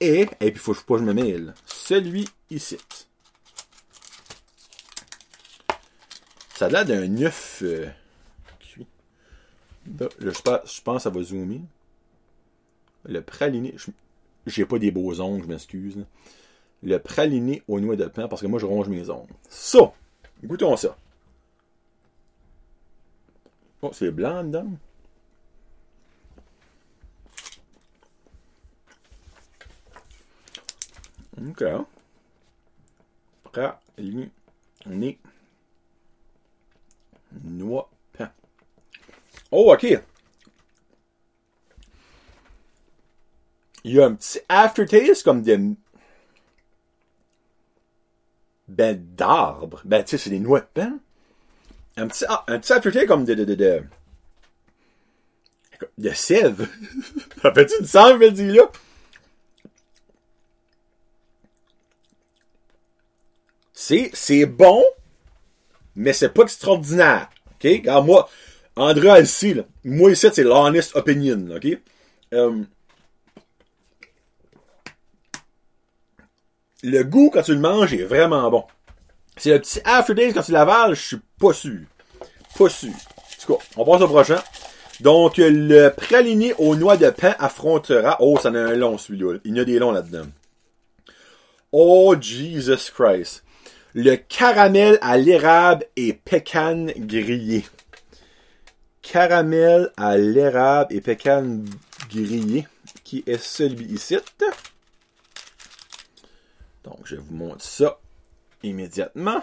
et, 0.00 0.26
et 0.40 0.50
puis 0.50 0.58
faut 0.58 0.72
que 0.72 0.98
je 0.98 1.04
me 1.04 1.12
mêle, 1.12 1.54
celui 1.66 2.26
ici. 2.50 2.78
Ça 6.60 6.66
a 6.66 6.68
l'air 6.68 6.84
d'un 6.84 7.22
œuf 7.22 7.62
euh, 7.62 7.88
cuit. 8.58 8.86
Là, 9.98 10.08
je, 10.18 10.42
pense, 10.42 10.76
je 10.76 10.82
pense 10.82 10.96
que 10.96 11.02
ça 11.04 11.08
va 11.08 11.22
zoomer. 11.22 11.62
Le 13.06 13.22
praliné, 13.22 13.74
j'ai 14.44 14.66
pas 14.66 14.78
des 14.78 14.90
beaux 14.90 15.18
ongles, 15.22 15.44
je 15.44 15.48
m'excuse. 15.48 16.04
Le 16.82 16.98
praliné 16.98 17.62
aux 17.66 17.80
noix 17.80 17.96
de 17.96 18.04
pain, 18.04 18.28
parce 18.28 18.42
que 18.42 18.46
moi 18.46 18.60
je 18.60 18.66
ronge 18.66 18.90
mes 18.90 19.08
ongles. 19.08 19.32
Ça! 19.48 19.90
Goûtons 20.44 20.76
ça. 20.76 20.98
Oh, 23.80 23.90
c'est 23.94 24.10
blanc 24.10 24.44
dedans. 24.44 24.70
OK. 31.38 31.64
Praliné. 33.44 35.18
Noix 37.44 37.90
pain. 38.12 38.30
Oh, 39.50 39.72
OK. 39.72 39.86
Il 43.84 43.92
y 43.92 44.00
a 44.00 44.06
un 44.06 44.14
petit 44.14 44.40
aftertaste 44.48 45.22
comme 45.24 45.42
de. 45.42 45.74
Ben, 48.68 48.96
d'arbre. 49.16 49.80
Ben, 49.84 50.04
tu 50.04 50.10
sais, 50.10 50.18
c'est 50.18 50.30
des 50.30 50.38
noix 50.38 50.60
de 50.60 50.66
pain. 50.72 50.98
Un 51.96 52.08
petit, 52.08 52.24
ah, 52.28 52.44
un 52.46 52.58
petit 52.58 52.72
aftertaste 52.72 53.06
comme 53.06 53.24
de. 53.24 53.34
de, 53.34 53.44
de, 53.44 53.54
de, 53.54 53.84
de 55.98 56.10
sève. 56.10 56.68
Ça 57.42 57.52
fait 57.54 57.72
une 57.80 57.86
sens, 57.86 58.12
je 58.20 58.52
là? 58.52 58.70
C'est 64.12 64.46
bon, 64.46 64.84
mais 66.00 66.14
c'est 66.14 66.30
pas 66.30 66.44
extraordinaire. 66.44 67.28
OK? 67.52 67.64
Regarde, 67.64 68.06
moi, 68.06 68.28
André 68.74 69.08
là, 69.08 69.62
moi 69.84 70.10
ici, 70.10 70.26
c'est 70.32 70.42
l'honest 70.42 70.96
opinion. 70.96 71.46
OK? 71.54 71.78
Um, 72.32 72.66
le 76.82 77.02
goût, 77.02 77.30
quand 77.30 77.42
tu 77.42 77.52
le 77.52 77.60
manges, 77.60 77.92
est 77.92 78.04
vraiment 78.04 78.50
bon. 78.50 78.64
C'est 79.36 79.50
le 79.50 79.60
petit 79.60 79.80
aftertaste 79.84 80.34
quand 80.34 80.42
tu 80.42 80.52
l'avales, 80.52 80.94
je 80.94 81.02
suis 81.02 81.20
pas 81.38 81.52
sûr. 81.52 81.80
Pas 82.58 82.70
sûr. 82.70 82.88
En 82.88 83.44
tout 83.46 83.54
cas, 83.54 83.64
on 83.76 83.84
passe 83.84 84.00
au 84.00 84.08
prochain. 84.08 84.42
Donc, 85.00 85.34
le 85.36 85.88
praliné 85.90 86.54
aux 86.58 86.76
noix 86.76 86.96
de 86.96 87.10
pain 87.10 87.34
affrontera... 87.38 88.16
Oh, 88.20 88.38
ça 88.40 88.48
en 88.48 88.54
a 88.54 88.60
un 88.60 88.74
long, 88.74 88.96
celui-là. 88.96 89.38
Il 89.44 89.56
y 89.56 89.60
a 89.60 89.64
des 89.64 89.78
longs 89.78 89.92
là-dedans. 89.92 90.26
Oh, 91.72 92.14
Jesus 92.18 92.90
Christ. 92.94 93.44
Le 93.94 94.16
caramel 94.16 94.98
à 95.02 95.16
l'érable 95.18 95.84
et 95.96 96.12
pécan 96.12 96.86
grillé. 96.96 97.64
Caramel 99.02 99.92
à 99.96 100.16
l'érable 100.16 100.94
et 100.94 101.00
pécan 101.00 101.64
grillé, 102.08 102.68
qui 103.02 103.24
est 103.26 103.42
celui 103.42 103.86
ici. 103.86 104.16
Donc, 106.84 107.00
je 107.04 107.16
vous 107.16 107.34
montre 107.34 107.62
ça 107.62 107.98
immédiatement. 108.62 109.42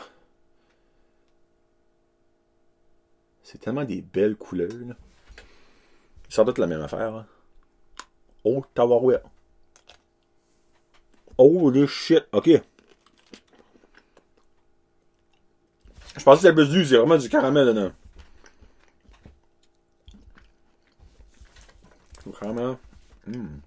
C'est 3.44 3.60
tellement 3.60 3.84
des 3.86 4.02
belles 4.02 4.36
couleurs. 4.36 4.70
Là. 4.72 4.96
Ils 6.30 6.34
sortent 6.34 6.50
toutes 6.50 6.58
la 6.60 6.68
même 6.68 6.82
affaire. 6.82 7.26
Oh, 8.44 8.64
Tawarouette. 8.74 9.24
Holy 11.38 11.88
shit. 11.88 12.24
OK. 12.32 12.50
Je 16.18 16.24
pensais 16.24 16.38
que 16.38 16.42
c'était 16.42 16.54
plus 16.54 16.70
du, 16.70 16.86
c'est 16.86 16.98
vraiment 16.98 17.18
du 17.18 17.30
caramel 17.30 17.68
dedans. 17.68 17.92
Caramel. 22.40 22.78
Hum. 23.28 23.62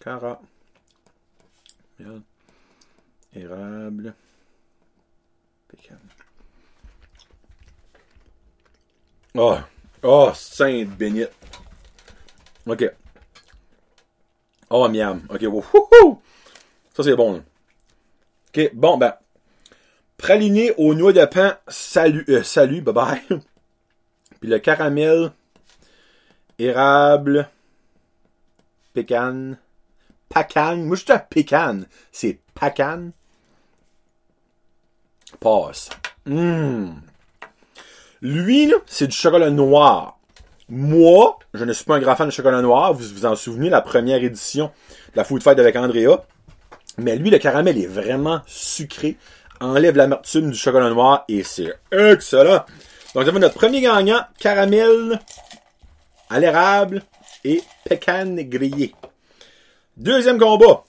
Cara. 0.00 0.40
Miel. 1.98 2.22
Érable. 3.34 4.14
Pécan. 5.68 5.96
Oh. 9.34 9.58
Oh, 10.02 10.30
sainte 10.34 10.96
bénite. 10.96 11.32
OK. 12.66 12.84
Oh, 14.70 14.88
miam. 14.88 15.26
OK, 15.28 15.42
wouhou! 15.42 16.22
Ça, 16.94 17.02
c'est 17.02 17.16
bon, 17.16 17.34
là. 17.34 17.40
OK, 18.48 18.70
bon, 18.74 18.98
ben. 18.98 19.14
Praliné 20.16 20.72
aux 20.78 20.94
noix 20.94 21.12
de 21.12 21.24
pain, 21.26 21.58
salut, 21.68 22.24
euh, 22.28 22.42
salut, 22.42 22.80
bye 22.80 22.94
bye. 22.94 23.22
Puis 24.40 24.48
le 24.48 24.58
caramel, 24.58 25.32
érable, 26.58 27.48
pécan, 28.94 29.56
pacan. 30.28 30.76
Moi, 30.76 30.96
je 30.96 31.02
suis 31.02 31.12
à 31.12 31.18
pécan. 31.18 31.80
C'est 32.12 32.40
pacan. 32.54 33.10
Passe. 35.40 35.90
Hum. 36.26 37.00
Lui, 38.22 38.72
c'est 38.86 39.08
du 39.08 39.16
chocolat 39.16 39.50
noir. 39.50 40.18
Moi, 40.68 41.38
je 41.54 41.64
ne 41.64 41.72
suis 41.72 41.84
pas 41.84 41.96
un 41.96 42.00
grand 42.00 42.16
fan 42.16 42.26
de 42.26 42.32
chocolat 42.32 42.62
noir. 42.62 42.92
Vous 42.92 43.04
vous 43.14 43.26
en 43.26 43.36
souvenez, 43.36 43.70
la 43.70 43.82
première 43.82 44.22
édition 44.22 44.66
de 45.12 45.16
la 45.16 45.24
Food 45.24 45.42
Fight 45.42 45.58
avec 45.58 45.76
Andrea. 45.76 46.24
Mais 46.98 47.16
lui, 47.16 47.30
le 47.30 47.38
caramel 47.38 47.78
est 47.78 47.86
vraiment 47.86 48.40
sucré. 48.46 49.16
Enlève 49.60 49.96
l'amertume 49.96 50.50
du 50.50 50.58
chocolat 50.58 50.90
noir 50.90 51.24
et 51.28 51.42
c'est 51.42 51.74
excellent. 51.90 52.64
Donc, 53.14 53.24
nous 53.24 53.28
avons 53.28 53.38
notre 53.38 53.54
premier 53.54 53.80
gagnant, 53.80 54.20
caramel 54.38 55.18
à 56.28 56.40
l'érable 56.40 57.02
et 57.44 57.62
pécan 57.88 58.36
grillé. 58.36 58.94
Deuxième 59.96 60.38
combat. 60.38 60.84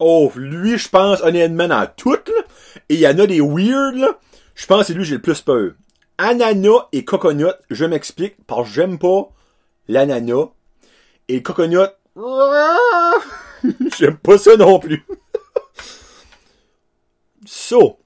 Oh, 0.00 0.32
lui, 0.34 0.78
je 0.78 0.88
pense, 0.88 1.22
honnêtement, 1.22 1.68
dans 1.68 1.86
toutes, 1.96 2.28
là, 2.28 2.42
et 2.88 2.94
il 2.94 3.00
y 3.00 3.06
en 3.06 3.18
a 3.18 3.26
des 3.26 3.40
weird, 3.40 3.94
là, 3.94 4.18
je 4.56 4.66
pense 4.66 4.80
que 4.80 4.86
c'est 4.86 4.94
lui 4.94 5.04
j'ai 5.04 5.14
le 5.14 5.22
plus 5.22 5.40
peur. 5.40 5.72
Ananas 6.18 6.88
et 6.90 7.04
coconut, 7.04 7.52
je 7.70 7.84
m'explique, 7.84 8.34
parce 8.46 8.68
que 8.68 8.74
j'aime 8.74 8.98
pas 8.98 9.28
l'ananas. 9.86 10.48
Et 11.28 11.42
coconut, 11.42 11.78
j'aime 13.96 14.16
pas 14.16 14.38
ça 14.38 14.56
non 14.56 14.80
plus. 14.80 15.06
so, 17.52 17.98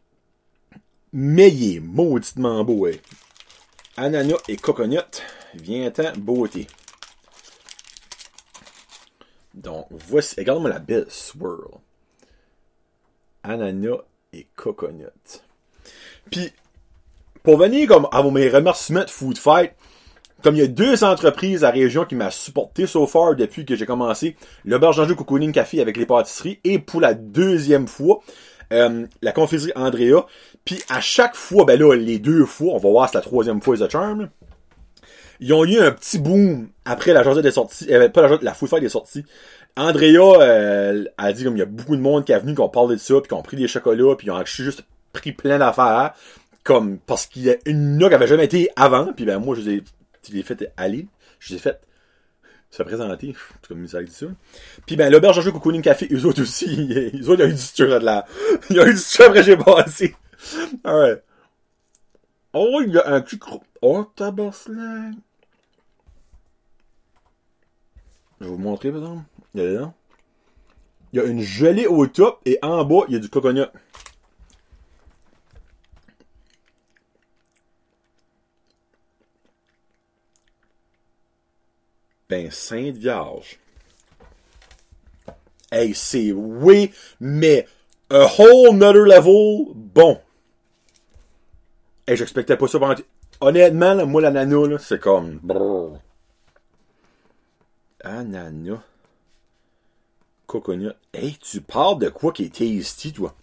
mais 1.12 1.52
il 1.52 1.76
est 1.76 1.80
mauditement 1.80 2.64
beau, 2.64 2.86
hein. 2.86 2.96
Ananas 3.96 4.38
et 4.48 4.56
coconut, 4.56 5.22
vient-en 5.54 6.12
beauté. 6.18 6.66
Donc, 9.54 9.86
voici, 9.90 10.34
regarde-moi 10.36 10.68
la 10.68 10.80
belle 10.80 11.06
swirl. 11.08 11.78
Ananas 13.44 14.02
et 14.32 14.48
coconut. 14.56 15.06
Puis, 16.28 16.52
pour 17.44 17.56
venir 17.56 17.88
comme 17.88 18.08
à 18.10 18.22
mes 18.24 18.48
remerciements 18.48 19.04
de 19.04 19.10
Food 19.10 19.38
Fight, 19.38 19.74
comme 20.42 20.56
il 20.56 20.60
y 20.60 20.64
a 20.64 20.66
deux 20.66 21.04
entreprises 21.04 21.62
à 21.62 21.68
la 21.68 21.74
région 21.74 22.04
qui 22.04 22.16
m'ont 22.16 22.30
supporté 22.30 22.86
so 22.86 23.06
far 23.06 23.36
depuis 23.36 23.64
que 23.64 23.76
j'ai 23.76 23.86
commencé, 23.86 24.36
l'auberge 24.64 24.96
d'Anjou 24.96 25.14
Cocooning 25.14 25.52
Café 25.52 25.80
avec 25.80 25.96
les 25.96 26.04
pâtisseries, 26.04 26.58
et 26.64 26.80
pour 26.80 27.00
la 27.00 27.14
deuxième 27.14 27.86
fois, 27.86 28.20
euh, 28.72 29.06
la 29.22 29.32
confiserie 29.32 29.72
Andrea. 29.76 30.26
Puis 30.64 30.82
à 30.88 31.00
chaque 31.00 31.36
fois, 31.36 31.64
ben 31.64 31.78
là, 31.78 31.94
les 31.94 32.18
deux 32.18 32.44
fois, 32.44 32.74
on 32.74 32.78
va 32.78 32.90
voir 32.90 33.08
si 33.08 33.14
la 33.14 33.22
troisième 33.22 33.60
fois 33.60 33.76
The 33.76 33.90
Charm. 33.90 34.28
Ils 35.38 35.52
ont 35.52 35.64
eu 35.64 35.78
un 35.78 35.92
petit 35.92 36.18
boom 36.18 36.68
après 36.84 37.12
la 37.12 37.22
journée 37.22 37.42
des 37.42 37.50
sorties, 37.50 37.92
euh, 37.92 38.08
pas 38.08 38.22
la 38.22 38.28
journée, 38.28 38.44
la 38.44 38.54
Fight 38.54 38.80
des 38.80 38.88
sorties. 38.88 39.24
Andrea 39.76 40.40
euh, 40.40 41.04
a 41.18 41.32
dit 41.32 41.44
comme 41.44 41.56
il 41.56 41.60
y 41.60 41.62
a 41.62 41.66
beaucoup 41.66 41.96
de 41.96 42.00
monde 42.00 42.24
qui 42.24 42.32
est 42.32 42.38
venu, 42.38 42.54
qui 42.54 42.60
ont 42.60 42.70
parlé 42.70 42.96
de 42.96 43.00
ça, 43.00 43.14
puis 43.20 43.28
qui 43.28 43.34
ont 43.34 43.42
pris 43.42 43.58
des 43.58 43.68
chocolats, 43.68 44.16
puis 44.16 44.28
ils 44.28 44.30
ont 44.30 44.42
juste 44.44 44.84
pris 45.12 45.32
plein 45.32 45.58
d'affaires, 45.58 46.14
comme 46.64 46.98
parce 46.98 47.26
qu'il 47.26 47.42
y 47.42 47.50
a 47.50 47.56
une 47.66 47.98
là 47.98 48.08
qui 48.08 48.14
avait 48.14 48.26
jamais 48.26 48.46
été 48.46 48.70
avant, 48.76 49.12
puis 49.12 49.26
ben 49.26 49.38
moi 49.38 49.54
je 49.54 49.60
les 49.60 49.76
ai, 49.76 49.84
je 50.26 50.32
les 50.32 50.40
ai 50.40 50.42
fait 50.42 50.72
aller, 50.78 51.06
je 51.38 51.50
les 51.50 51.56
ai 51.56 51.58
fait 51.58 51.78
se 52.70 52.82
présenter, 52.82 53.34
comme 53.68 53.86
ça 53.86 54.02
dit 54.02 54.12
ça. 54.12 54.26
Puis 54.86 54.96
ben 54.96 55.10
l'auberge 55.10 55.36
Jean-Jacques 55.36 55.54
Cocooning 55.54 55.82
Café, 55.82 56.08
eux 56.12 56.26
autres 56.26 56.42
aussi, 56.42 56.66
ils 57.12 57.30
ont 57.30 57.34
eu 57.34 57.52
du 57.52 57.58
stuff 57.58 57.88
de 57.88 57.94
là. 57.96 58.26
Ils 58.70 58.80
ont 58.80 58.86
eu 58.86 58.92
du 58.92 58.98
stuff 58.98 59.28
après 59.28 59.42
j'ai 59.42 59.56
passé. 59.56 60.14
Alright. 60.84 61.22
Oh, 62.52 62.80
il 62.86 62.92
y 62.92 62.98
a 62.98 63.06
un 63.08 63.20
petit 63.20 63.36
gros. 63.36 63.62
Oh, 63.82 64.04
tabarnak. 64.16 65.14
Je 68.40 68.44
vais 68.44 68.50
vous 68.50 68.58
montrer, 68.58 68.90
par 68.90 69.00
exemple. 69.00 69.24
Il 69.54 69.62
y 69.62 69.66
a 69.66 69.80
là. 69.80 69.92
Il 71.12 71.18
y 71.18 71.22
a 71.22 71.24
une 71.24 71.42
gelée 71.42 71.86
au 71.86 72.06
top 72.06 72.40
et 72.46 72.58
en 72.62 72.84
bas, 72.84 73.04
il 73.08 73.14
y 73.14 73.16
a 73.16 73.20
du 73.20 73.28
coconut. 73.28 73.66
Ben, 82.28 82.50
Sainte 82.50 82.96
Vierge. 82.96 83.58
Hey, 85.70 85.94
c'est 85.94 86.32
oui, 86.32 86.92
mais 87.20 87.66
a 88.10 88.26
whole 88.38 88.76
nother 88.76 89.04
level 89.04 89.74
bon. 89.74 90.20
Hey, 92.06 92.16
j'expectais 92.16 92.56
pas 92.56 92.68
ça 92.68 92.78
pendant... 92.78 92.94
Honnêtement, 93.40 94.06
moi, 94.06 94.22
l'ananas, 94.22 94.66
là, 94.66 94.78
c'est 94.78 95.00
comme... 95.00 95.38
Brrr. 95.42 95.98
Coconut. 100.46 100.92
Hey, 101.12 101.36
tu 101.36 101.60
parles 101.60 101.98
de 101.98 102.08
quoi 102.08 102.32
qui 102.32 102.44
est 102.44 102.54
tasty, 102.54 103.12
toi? 103.12 103.34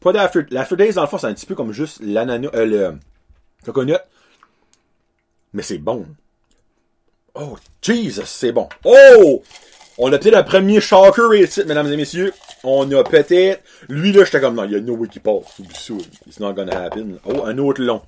Pas 0.00 0.12
d'after... 0.12 0.46
L'after 0.50 0.76
days, 0.76 0.94
dans 0.94 1.02
le 1.02 1.08
fond, 1.08 1.18
c'est 1.18 1.26
un 1.26 1.34
petit 1.34 1.46
peu 1.46 1.54
comme 1.54 1.72
juste 1.72 2.00
l'ananas... 2.02 2.50
Euh, 2.54 2.66
le 2.66 2.98
coconut. 3.64 3.98
Mais 5.52 5.62
c'est 5.62 5.78
bon. 5.78 6.06
Oh, 7.38 7.58
Jesus, 7.82 8.24
c'est 8.24 8.52
bon. 8.52 8.68
Oh! 8.84 9.42
On 9.98 10.12
a 10.12 10.18
peut-être 10.18 10.36
un 10.36 10.42
premier 10.42 10.80
shocker 10.80 11.34
ici, 11.34 11.62
mesdames 11.66 11.92
et 11.92 11.96
messieurs. 11.96 12.32
On 12.64 12.90
a 12.92 13.04
peut-être... 13.04 13.62
Lui, 13.88 14.12
là, 14.12 14.24
j'étais 14.24 14.40
comme, 14.40 14.54
non, 14.54 14.64
il 14.64 14.72
y 14.72 14.76
a 14.76 14.80
no 14.80 14.94
way 14.94 15.08
qui 15.08 15.20
passe. 15.20 15.60
It's 16.26 16.40
not 16.40 16.54
gonna 16.54 16.84
happen. 16.84 17.18
Oh, 17.24 17.44
un 17.44 17.58
autre 17.58 17.82
long. 17.82 18.02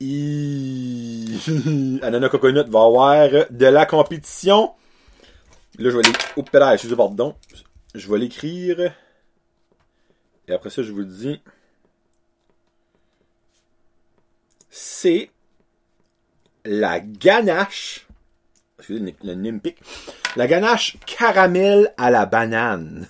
Anana 2.02 2.28
Coconut 2.28 2.68
va 2.68 2.84
avoir 2.84 3.28
de 3.50 3.66
la 3.66 3.86
compétition. 3.86 4.72
Là, 5.78 5.90
je 5.90 5.96
vais 5.96 6.02
l'écrire. 6.02 6.32
Oups, 6.36 6.52
là, 6.52 6.74
excusez, 6.74 6.96
pardon. 6.96 7.34
Je 7.94 8.10
vais 8.10 8.18
l'écrire. 8.18 8.92
Et 10.46 10.52
après 10.52 10.70
ça, 10.70 10.82
je 10.82 10.92
vous 10.92 11.04
dis. 11.04 11.40
C'est 14.68 15.30
la 16.64 17.00
ganache. 17.00 18.06
Excusez 18.78 19.14
le 19.22 19.34
nimpic. 19.34 19.78
La 20.36 20.46
ganache 20.46 20.96
caramel 21.06 21.92
à 21.96 22.10
la 22.10 22.26
banane. 22.26 23.08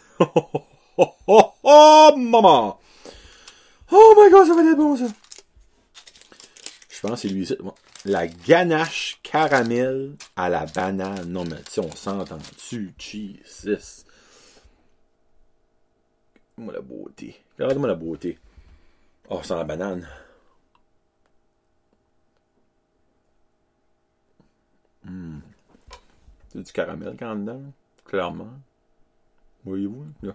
Oh, 0.96 2.12
maman! 2.16 2.78
Oh 3.90 4.14
my 4.16 4.30
god, 4.30 4.46
ça 4.46 4.54
va 4.54 4.62
être 4.62 4.76
bon, 4.76 4.96
ça! 4.96 5.06
Je 6.90 7.00
pense 7.00 7.22
que 7.22 7.28
c'est 7.28 7.34
lui 7.34 7.42
ici. 7.42 7.56
La 8.04 8.26
ganache 8.26 9.18
caramel 9.22 10.12
à 10.36 10.48
la 10.48 10.66
banane. 10.66 11.28
Non, 11.28 11.44
mais 11.44 11.56
si 11.68 11.80
on 11.80 11.90
s'entend 11.90 12.36
dessus. 12.36 12.92
Jesus. 12.98 14.04
Regarde-moi 16.56 16.74
la 16.74 16.80
beauté. 16.80 17.42
Regarde-moi 17.58 17.88
la 17.88 17.94
beauté. 17.94 18.38
Oh, 19.28 19.40
c'est 19.42 19.54
la 19.54 19.64
banane. 19.64 20.06
Hmm. 25.04 25.40
C'est 26.48 26.62
du 26.62 26.72
caramel 26.72 27.16
quand 27.18 27.36
dedans, 27.36 27.62
clairement. 28.04 28.50
Voyez-vous, 29.64 30.06
là. 30.22 30.34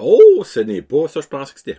Oh, 0.00 0.44
ce 0.44 0.60
n'est 0.60 0.82
pas 0.82 1.08
ça, 1.08 1.20
je 1.20 1.26
pense 1.28 1.52
que 1.52 1.58
c'était. 1.58 1.78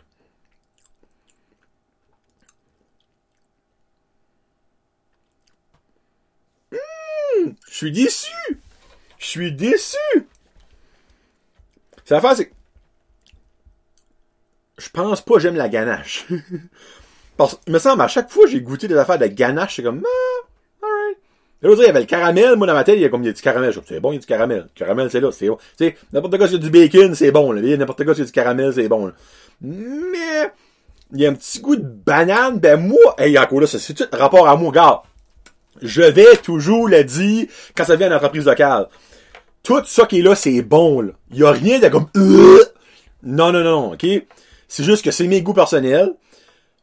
Mmh, 6.71 7.51
je 7.67 7.73
suis 7.73 7.91
déçu! 7.91 8.31
Je 9.17 9.25
suis 9.25 9.51
déçu! 9.53 9.97
C'est 12.09 12.19
la 12.19 12.35
c'est 12.35 12.51
je 14.79 14.89
pense 14.89 15.21
pas 15.21 15.37
j'aime 15.37 15.55
la 15.55 15.69
ganache. 15.69 16.25
Parce 17.37 17.53
que, 17.53 17.71
me 17.71 17.77
semble, 17.77 18.01
à 18.01 18.07
chaque 18.07 18.31
fois 18.31 18.47
j'ai 18.47 18.61
goûté 18.61 18.87
des 18.87 18.97
affaires 18.97 19.19
de 19.19 19.27
ganache, 19.27 19.75
c'est 19.75 19.83
comme, 19.83 20.03
ah, 20.03 20.87
alright. 20.87 21.17
L'autre, 21.61 21.83
il 21.83 21.85
y 21.85 21.89
avait 21.89 21.99
le 21.99 22.05
caramel. 22.07 22.55
Moi, 22.55 22.65
dans 22.65 22.73
ma 22.73 22.83
tête, 22.83 22.95
il 22.95 23.01
y 23.01 23.05
a 23.05 23.09
comme, 23.09 23.21
il 23.21 23.27
y 23.27 23.29
a 23.29 23.33
du 23.33 23.41
caramel. 23.43 23.71
Je 23.71 23.79
c'est 23.85 23.99
bon, 23.99 24.11
il 24.11 24.15
y 24.15 24.17
a 24.17 24.21
du 24.21 24.25
caramel. 24.25 24.57
Le 24.57 24.79
caramel, 24.79 25.11
c'est 25.11 25.19
là, 25.19 25.31
c'est 25.31 25.49
bon. 25.49 25.57
Tu 25.77 25.85
sais, 25.85 25.97
n'importe 26.11 26.37
quoi, 26.37 26.47
s'il 26.47 26.55
y 26.55 26.59
a 26.59 26.63
du 26.63 26.71
bacon, 26.71 27.13
c'est 27.13 27.31
bon, 27.31 27.51
là. 27.51 27.77
N'importe 27.77 28.03
quoi, 28.03 28.15
s'il 28.15 28.23
y 28.23 28.25
a 28.25 28.25
du 28.25 28.31
caramel, 28.31 28.73
c'est 28.73 28.87
bon, 28.87 29.05
là. 29.05 29.13
Mais, 29.61 30.51
il 31.13 31.21
y 31.21 31.27
a 31.27 31.29
un 31.29 31.35
petit 31.35 31.59
goût 31.59 31.75
de 31.75 31.85
banane. 31.85 32.57
Ben, 32.57 32.79
moi, 32.79 33.15
hey, 33.19 33.37
encore 33.37 33.61
là, 33.61 33.67
ça, 33.67 33.77
c'est 33.77 33.93
tout 33.93 34.05
rapport 34.13 34.47
à 34.47 34.55
moi, 34.55 34.71
gars. 34.71 35.03
Je 35.83 36.01
vais 36.01 36.37
toujours 36.37 36.87
le 36.87 37.03
dire 37.03 37.47
quand 37.77 37.85
ça 37.85 37.95
vient 37.95 38.07
à 38.07 38.09
l'entreprise 38.09 38.45
locale. 38.45 38.87
Tout 39.63 39.83
ça 39.85 40.05
qui 40.05 40.19
est 40.19 40.21
là, 40.21 40.35
c'est 40.35 40.61
bon, 40.61 41.01
là. 41.01 41.11
Il 41.31 41.37
y 41.37 41.43
a 41.43 41.51
rien 41.51 41.79
de 41.79 41.87
comme, 41.89 42.07
euh. 42.15 42.63
non, 43.23 43.51
non, 43.51 43.63
non, 43.63 43.93
ok? 43.93 44.05
C'est 44.67 44.83
juste 44.83 45.03
que 45.03 45.11
c'est 45.11 45.27
mes 45.27 45.41
goûts 45.41 45.53
personnels. 45.53 46.13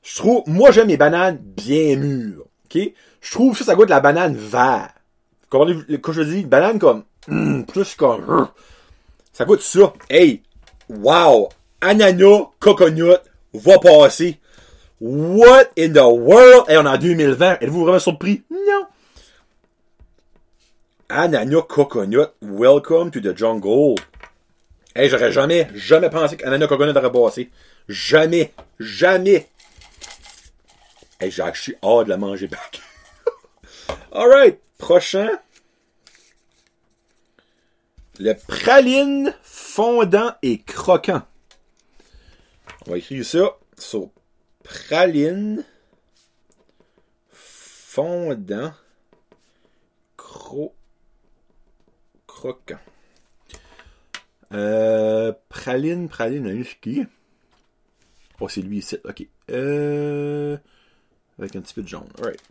Je 0.02 0.16
trouve, 0.16 0.42
moi, 0.46 0.70
j'aime 0.70 0.88
mes 0.88 0.96
bananes 0.96 1.38
bien 1.40 1.96
mûres, 1.96 2.44
ok? 2.66 2.82
Je 3.20 3.30
trouve 3.30 3.56
ça, 3.56 3.64
ça 3.64 3.74
goûte 3.74 3.90
la 3.90 4.00
banane 4.00 4.36
vert. 4.36 4.90
Quand 5.50 5.66
je 5.66 6.22
dis 6.22 6.44
banane 6.44 6.78
comme, 6.78 7.04
hum, 7.28 7.64
plus 7.64 7.94
comme, 7.94 8.28
hum. 8.28 8.48
ça 9.32 9.44
goûte 9.44 9.62
ça. 9.62 9.92
Hey, 10.10 10.42
wow, 10.88 11.48
ananas, 11.80 12.50
coconut, 12.60 13.18
va 13.54 13.78
passer. 13.78 14.38
What 15.00 15.70
in 15.78 15.92
the 15.92 16.04
world? 16.04 16.64
Et 16.68 16.76
on 16.76 16.84
est 16.84 16.88
en 16.88 16.96
2020. 16.96 17.58
Êtes-vous 17.60 17.82
vraiment 17.82 17.98
surpris? 17.98 18.42
Non. 18.50 18.86
Ananas 21.08 21.62
Coconut, 21.68 22.34
welcome 22.42 23.12
to 23.12 23.20
the 23.20 23.32
jungle. 23.32 23.94
Hey, 24.94 25.08
j'aurais 25.08 25.30
jamais, 25.30 25.68
jamais 25.72 26.10
pensé 26.10 26.36
qu'Ananas 26.36 26.66
Coconut 26.66 26.96
aurait 26.96 27.12
passé. 27.12 27.50
Jamais, 27.88 28.52
jamais. 28.80 29.48
Hey, 31.20 31.30
j'ai 31.30 31.42
actually 31.42 31.76
hâte 31.84 32.06
de 32.06 32.10
la 32.10 32.16
manger 32.16 32.48
back. 32.48 32.80
Alright, 34.12 34.58
prochain. 34.78 35.28
Le 38.18 38.34
praline 38.34 39.32
fondant 39.42 40.34
et 40.42 40.58
croquant. 40.62 41.22
On 42.86 42.90
va 42.90 42.98
écrire 42.98 43.24
ça 43.24 43.56
sur 43.78 44.10
praline 44.64 45.64
fondant 47.30 48.72
cro 50.16 50.74
croquant. 52.52 52.78
Euh, 54.52 55.32
praline, 55.48 56.08
praline, 56.08 56.64
qui? 56.80 57.04
Oh, 58.40 58.48
c'est 58.48 58.62
lui 58.62 58.78
ici. 58.78 58.98
Ok. 59.04 59.26
Euh, 59.50 60.56
avec 61.38 61.56
un 61.56 61.60
petit 61.60 61.74
peu 61.74 61.82
de 61.82 61.88
jaune. 61.88 62.08
Alright. 62.18 62.42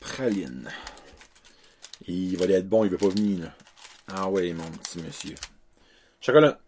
Praline. 0.00 0.70
Il 2.06 2.36
va 2.36 2.46
être 2.46 2.68
bon, 2.68 2.84
il 2.84 2.90
va 2.90 2.98
pas 2.98 3.08
venir. 3.08 3.52
Ah 4.08 4.28
ouais, 4.28 4.52
mon 4.52 4.68
petit 4.70 5.02
monsieur. 5.02 5.34
Chocolat 6.20 6.58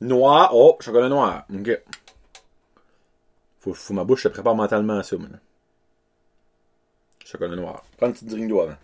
noir. 0.00 0.50
Oh, 0.54 0.76
chocolat 0.80 1.08
noir. 1.08 1.46
Ok. 1.52 1.80
Faut, 3.60 3.74
faut 3.74 3.94
ma 3.94 4.04
bouche 4.04 4.24
se 4.24 4.28
prépare 4.28 4.54
mentalement 4.54 4.98
à 4.98 5.02
ça, 5.02 5.16
maintenant. 5.16 5.38
Chocolat 7.24 7.54
noir. 7.54 7.84
Prends 7.96 8.06
une 8.06 8.12
petite 8.12 8.28
drink 8.28 8.48
d'eau 8.48 8.60
avant. 8.60 8.76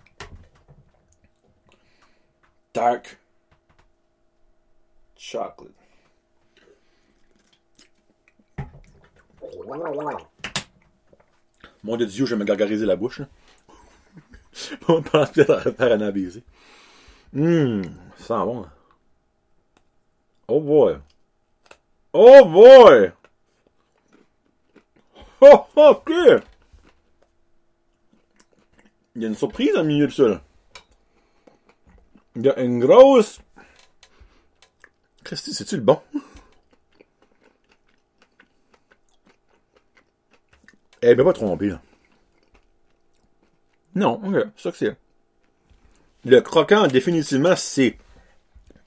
Dark 2.78 3.18
chocolate. 5.16 5.72
Mon 11.82 11.96
Dieu, 11.96 12.24
je 12.24 12.34
vais 12.36 12.38
me 12.38 12.44
gargariser 12.44 12.86
la 12.86 12.94
bouche. 12.94 13.22
On 14.88 15.02
pense 15.02 15.32
peut-être 15.32 15.72
faire 15.72 16.00
un 16.00 16.10
baiser. 16.12 16.44
Hum, 17.34 17.82
ça 18.16 18.38
sent 18.38 18.44
bon. 18.44 18.66
Oh 20.46 20.60
boy. 20.60 20.98
Oh 22.12 22.44
boy! 22.44 23.12
Oh, 25.40 25.66
ok! 25.74 26.12
Il 29.16 29.22
y 29.22 29.24
a 29.24 29.28
une 29.28 29.34
surprise 29.34 29.74
au 29.74 29.82
milieu 29.82 30.06
de 30.06 30.12
ça. 30.12 30.42
Il 32.38 32.46
y 32.46 32.48
a 32.48 32.60
une 32.60 32.78
grosse. 32.78 33.40
Christy, 35.24 35.52
c'est-tu 35.52 35.74
le 35.74 35.82
bon? 35.82 36.00
Eh 41.02 41.16
ben, 41.16 41.24
pas 41.24 41.32
trompé, 41.32 41.70
là. 41.70 41.82
Non, 43.96 44.20
ok, 44.24 44.46
c'est 44.56 44.62
ça 44.62 44.70
que 44.70 44.76
c'est. 44.76 44.96
Le 46.24 46.40
croquant, 46.40 46.86
définitivement, 46.86 47.56
c'est 47.56 47.98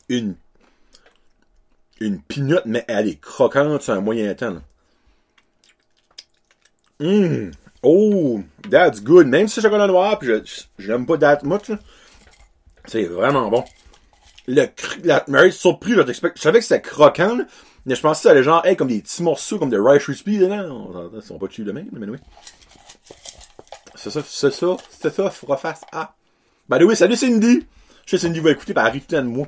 une 0.08 0.36
une 2.00 2.22
pinotte, 2.22 2.66
mais 2.66 2.86
elle 2.88 3.10
est 3.10 3.20
croquante 3.20 3.82
sur 3.82 3.94
un 3.94 4.02
moyen 4.02 4.34
temps. 4.34 4.62
Hum! 7.02 7.52
Oh! 7.84 8.42
That's 8.70 9.04
good! 9.04 9.28
Même 9.28 9.50
si 9.50 9.56
c'est 9.56 9.62
chocolat 9.62 9.88
noir, 9.88 10.18
puis 10.20 10.30
je, 10.30 10.64
j'aime 10.80 11.06
pas 11.06 11.18
that 11.18 11.40
much, 11.44 11.70
c'est 12.86 13.04
vraiment 13.04 13.50
bon. 13.50 13.64
Le 14.48 14.66
la 15.04 15.24
Mary 15.28 15.52
surpris, 15.52 15.94
là, 15.94 16.04
je 16.08 16.42
savais 16.42 16.60
que 16.60 16.66
c'était 16.66 16.82
croquant, 16.82 17.36
là, 17.36 17.46
mais 17.86 17.96
je 17.96 18.02
pensais 18.02 18.20
que 18.20 18.24
ça 18.24 18.32
allait 18.32 18.44
genre, 18.44 18.66
hey, 18.66 18.76
comme 18.76 18.88
des 18.88 19.02
petits 19.02 19.24
morceaux, 19.24 19.60
comme 19.60 19.70
des 19.70 19.78
Rice 19.78 20.04
Krispies, 20.04 20.40
là? 20.40 20.66
Ils 21.14 21.22
sont 21.22 21.38
pas 21.38 21.48
dessus 21.48 21.64
de 21.64 21.72
même, 21.72 21.90
mais 21.92 22.08
oui. 22.08 22.18
C'est 23.96 24.10
ça, 24.10 24.22
c'est 24.26 24.52
ça, 24.52 24.78
c'est 24.90 25.14
ça, 25.14 25.30
fera 25.30 25.58
face 25.58 25.82
à. 25.92 26.16
Bah 26.68 26.78
oui, 26.82 26.96
salut 26.96 27.16
Cindy! 27.16 27.66
Je 28.06 28.18
sais 28.18 28.28
Cindy 28.28 28.40
va 28.40 28.52
écouter, 28.52 28.74
par 28.74 28.92
tout 28.92 29.00
de 29.10 29.22
moi. 29.22 29.48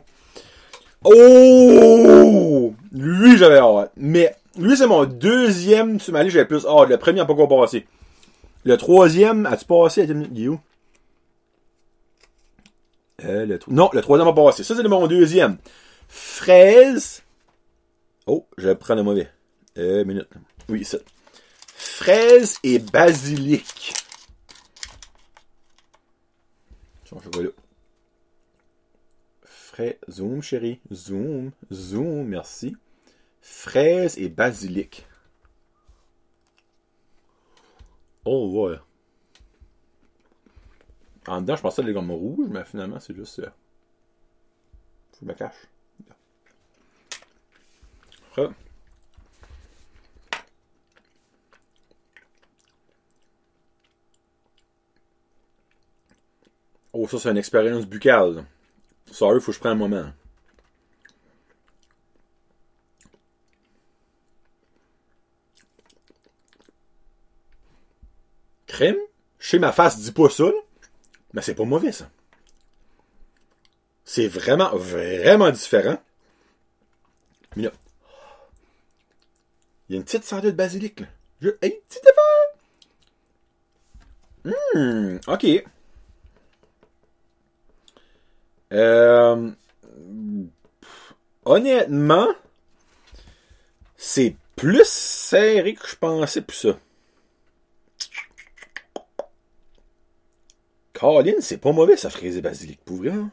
Oh! 1.04 2.74
Lui, 2.91 3.38
j'avais 3.38 3.58
hâte. 3.58 3.91
Mais, 3.98 4.36
lui, 4.58 4.78
c'est 4.78 4.88
mon 4.88 5.06
deuxième 5.06 6.00
sur 6.00 6.13
ma 6.13 6.24
liste, 6.24 6.36
j'avais 6.36 6.48
plus 6.48 6.65
hâte. 6.65 6.89
Le 6.89 6.98
premier 6.98 7.19
n'a 7.19 7.26
pas 7.26 7.34
encore 7.34 7.62
passé. 7.62 7.88
Le 8.63 8.78
troisième, 8.78 9.46
as-tu 9.48 9.65
passé? 9.65 10.08
Il 10.34 10.43
est 10.43 10.48
où? 10.48 10.60
Euh, 13.24 13.58
non, 13.68 13.90
le 13.94 14.02
troisième 14.02 14.28
a 14.28 14.34
passé. 14.34 14.64
Ça, 14.64 14.76
c'est 14.76 14.84
mon 14.84 15.08
deuxième. 15.08 15.58
Fraise. 16.08 17.24
Oh, 18.26 18.48
je 18.58 18.70
prendre 18.74 19.00
le 19.00 19.04
mauvais. 19.04 19.30
Euh, 19.78 20.06
minute. 20.06 20.28
Oui, 20.70 20.84
ça. 20.84 20.98
Fraise 21.66 22.58
et 22.64 22.80
basilic. 22.80 23.94
Je 27.06 27.38
vais 27.38 27.44
là. 27.44 27.50
Fraise. 29.44 29.96
Zoom, 30.10 30.42
chérie. 30.42 30.80
Zoom. 30.92 31.52
Zoom, 31.72 32.28
merci. 32.28 32.76
Fraise 33.42 34.18
et 34.18 34.30
basilic. 34.30 35.06
Oh, 38.26 38.70
ouais. 38.70 38.78
En 41.28 41.42
dedans, 41.42 41.56
je 41.56 41.62
pensais 41.62 41.82
que 41.82 41.88
les 41.88 41.94
gommes 41.94 42.12
rouges, 42.12 42.50
mais 42.50 42.66
finalement, 42.66 43.00
c'est 43.00 43.16
juste. 43.16 43.40
Euh... 43.40 43.50
Je 45.20 45.26
me 45.26 45.34
cache. 45.34 45.68
Oh, 56.94 57.08
ça, 57.08 57.20
c'est 57.20 57.32
une 57.32 57.38
expérience 57.38 57.86
buccale. 57.86 58.46
Sorry, 59.12 59.40
faut 59.40 59.52
que 59.52 59.56
je 59.56 59.60
prenne 59.60 59.74
un 59.74 59.76
moment. 59.76 60.12
Crème? 68.68 68.98
Chez 69.40 69.60
ma 69.60 69.72
face, 69.72 70.00
dis 70.00 70.12
pas 70.12 70.30
ça. 70.30 70.46
Mais 71.34 71.41
c'est 71.41 71.56
pas 71.56 71.65
mauvais, 71.65 71.91
ça. 71.91 72.10
C'est 74.06 74.28
vraiment, 74.28 74.76
vraiment 74.76 75.50
différent. 75.52 75.98
Mais 77.56 77.63
là, 77.63 77.72
il 79.89 79.93
y 79.93 79.96
a 79.96 79.98
une 79.98 80.06
petite 80.06 80.24
santé 80.24 80.48
de 80.48 80.58
basilic, 80.58 81.00
là. 81.00 81.08
Je, 81.41 81.50
hey, 81.62 81.82
petit 81.89 82.00
Hum, 84.46 85.19
ok. 85.28 85.63
Euh, 88.74 89.52
honnêtement, 91.46 92.28
c'est 93.96 94.36
plus 94.56 94.88
serré 94.88 95.76
que 95.76 95.88
je 95.88 95.96
pensais 95.96 96.41
pour 96.41 96.56
ça. 96.56 96.78
Colin, 101.04 101.34
c'est 101.42 101.58
pas 101.58 101.74
mauvais 101.74 101.98
ça 101.98 102.10
fraise 102.10 102.38
et 102.38 102.42
basilic 102.42 102.80
pour 102.86 102.96
vrai. 102.96 103.10
Hein. 103.10 103.30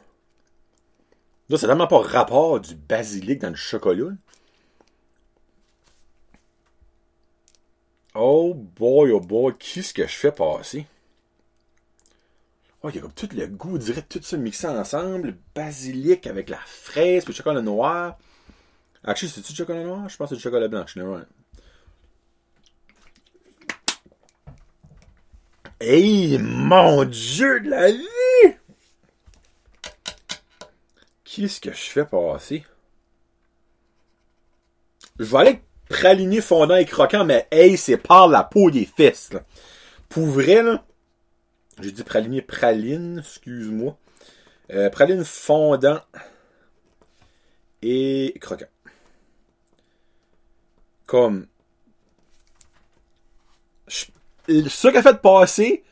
Là, 1.48 1.56
c'est 1.56 1.68
tellement 1.68 1.86
pas 1.86 2.00
rapport 2.00 2.58
du 2.58 2.74
basilic 2.74 3.40
dans 3.40 3.50
le 3.50 3.54
chocolat. 3.54 4.10
Oh 8.16 8.54
boy, 8.54 9.12
oh 9.12 9.20
boy, 9.20 9.54
qu'est-ce 9.56 9.94
que 9.94 10.02
je 10.02 10.16
fais 10.16 10.32
passer? 10.32 10.84
Oh, 12.82 12.88
il 12.88 12.96
y 12.96 12.98
a 12.98 13.02
comme 13.02 13.12
tout 13.12 13.28
le 13.36 13.46
goût, 13.46 13.78
direct, 13.78 14.10
tout 14.10 14.20
ça 14.20 14.36
mixé 14.36 14.66
ensemble. 14.66 15.28
Le 15.28 15.34
basilic 15.54 16.26
avec 16.26 16.48
la 16.48 16.58
fraise, 16.66 17.24
puis 17.24 17.32
le 17.32 17.36
chocolat 17.36 17.62
noir. 17.62 18.18
Actually, 19.04 19.30
c'est-tu 19.30 19.52
du 19.52 19.58
chocolat 19.58 19.84
noir? 19.84 20.08
Je 20.08 20.16
pense 20.16 20.30
que 20.30 20.34
c'est 20.34 20.38
du 20.38 20.42
chocolat 20.42 20.66
blanc, 20.66 20.82
je 20.86 20.90
suis 20.90 21.00
Hey, 25.82 26.36
mon 26.38 27.04
dieu 27.04 27.60
de 27.60 27.70
la 27.70 27.90
vie! 27.90 28.54
Qu'est-ce 31.24 31.58
que 31.58 31.72
je 31.72 31.76
fais 31.76 32.04
passer? 32.04 32.66
Je 35.18 35.24
vais 35.24 35.38
aller 35.38 35.62
praliné 35.88 36.42
fondant 36.42 36.76
et 36.76 36.84
croquant, 36.84 37.24
mais 37.24 37.48
hey, 37.50 37.78
c'est 37.78 37.96
par 37.96 38.28
la 38.28 38.44
peau 38.44 38.70
des 38.70 38.84
fesses, 38.84 39.32
là. 39.32 39.42
Là. 40.14 40.84
J'ai 41.80 41.92
dit 41.92 42.04
praliné 42.04 42.42
praline, 42.42 43.20
excuse-moi. 43.20 43.96
Euh, 44.72 44.90
praline 44.90 45.24
fondant 45.24 46.00
et 47.80 48.34
croquant. 48.38 48.66
Comme. 51.06 51.46
Ce 54.68 54.88
qu'a 54.88 55.02
fait 55.02 55.20
passer, 55.20 55.84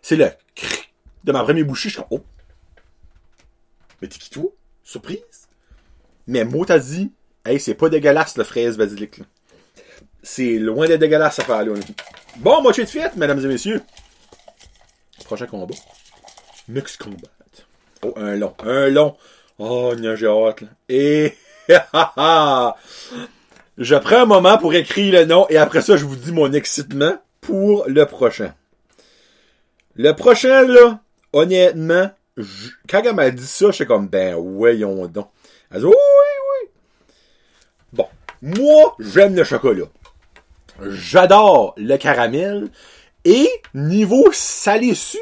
c'est 0.00 0.16
le 0.16 0.30
de 1.24 1.32
ma 1.32 1.42
première 1.42 1.64
bouchée. 1.64 1.88
Je 1.88 1.94
suis 1.94 2.02
comme, 2.02 2.18
oh. 2.18 2.24
Mais 4.00 4.08
t'es 4.08 4.18
qui 4.18 4.30
toi? 4.30 4.50
Surprise? 4.82 5.48
Mais 6.26 6.44
mot 6.44 6.64
t'as 6.64 6.78
dit, 6.78 7.12
hey, 7.44 7.60
c'est 7.60 7.74
pas 7.74 7.88
dégueulasse 7.88 8.36
le 8.36 8.44
fraise 8.44 8.76
basilic. 8.76 9.18
Là. 9.18 9.24
C'est 10.22 10.58
loin 10.58 10.86
d'être 10.86 11.00
dégueulasse 11.00 11.38
à 11.38 11.44
faire 11.44 11.64
là. 11.64 11.74
Bon, 12.36 12.62
moi, 12.62 12.72
je 12.72 12.82
suis 12.82 12.84
de 12.84 13.02
fête, 13.02 13.16
mesdames 13.16 13.40
et 13.40 13.48
messieurs. 13.48 13.82
Prochain 15.24 15.46
combat. 15.46 15.74
Mix 16.68 16.96
Combat. 16.96 17.28
Oh, 18.04 18.14
un 18.16 18.36
long. 18.36 18.54
Un 18.64 18.88
long. 18.88 19.16
Oh, 19.58 19.94
j'ai 19.96 20.26
hâte. 20.26 20.60
Là. 20.62 20.68
Et 20.88 21.34
je 23.78 23.94
prends 23.96 24.22
un 24.22 24.26
moment 24.26 24.58
pour 24.58 24.74
écrire 24.74 25.12
le 25.12 25.24
nom 25.24 25.46
et 25.48 25.56
après 25.56 25.82
ça, 25.82 25.96
je 25.96 26.04
vous 26.04 26.16
dis 26.16 26.32
mon 26.32 26.52
excitement 26.52 27.16
pour 27.42 27.84
le 27.86 28.06
prochain. 28.06 28.54
Le 29.94 30.12
prochain, 30.12 30.66
là, 30.66 31.00
honnêtement, 31.34 32.10
quand 32.88 33.02
elle 33.04 33.14
m'a 33.14 33.30
dit 33.30 33.46
ça, 33.46 33.66
je 33.66 33.72
suis 33.72 33.86
comme, 33.86 34.08
ben, 34.08 34.36
voyons 34.36 35.06
donc. 35.06 35.28
Elle 35.70 35.80
dit, 35.80 35.86
oui, 35.86 35.92
oui. 35.92 36.68
Bon. 37.92 38.06
Moi, 38.40 38.96
j'aime 38.98 39.34
le 39.34 39.44
chocolat. 39.44 39.84
J'adore 40.80 41.74
le 41.76 41.96
caramel. 41.98 42.70
Et, 43.24 43.48
niveau 43.74 44.32
salissure, 44.32 45.20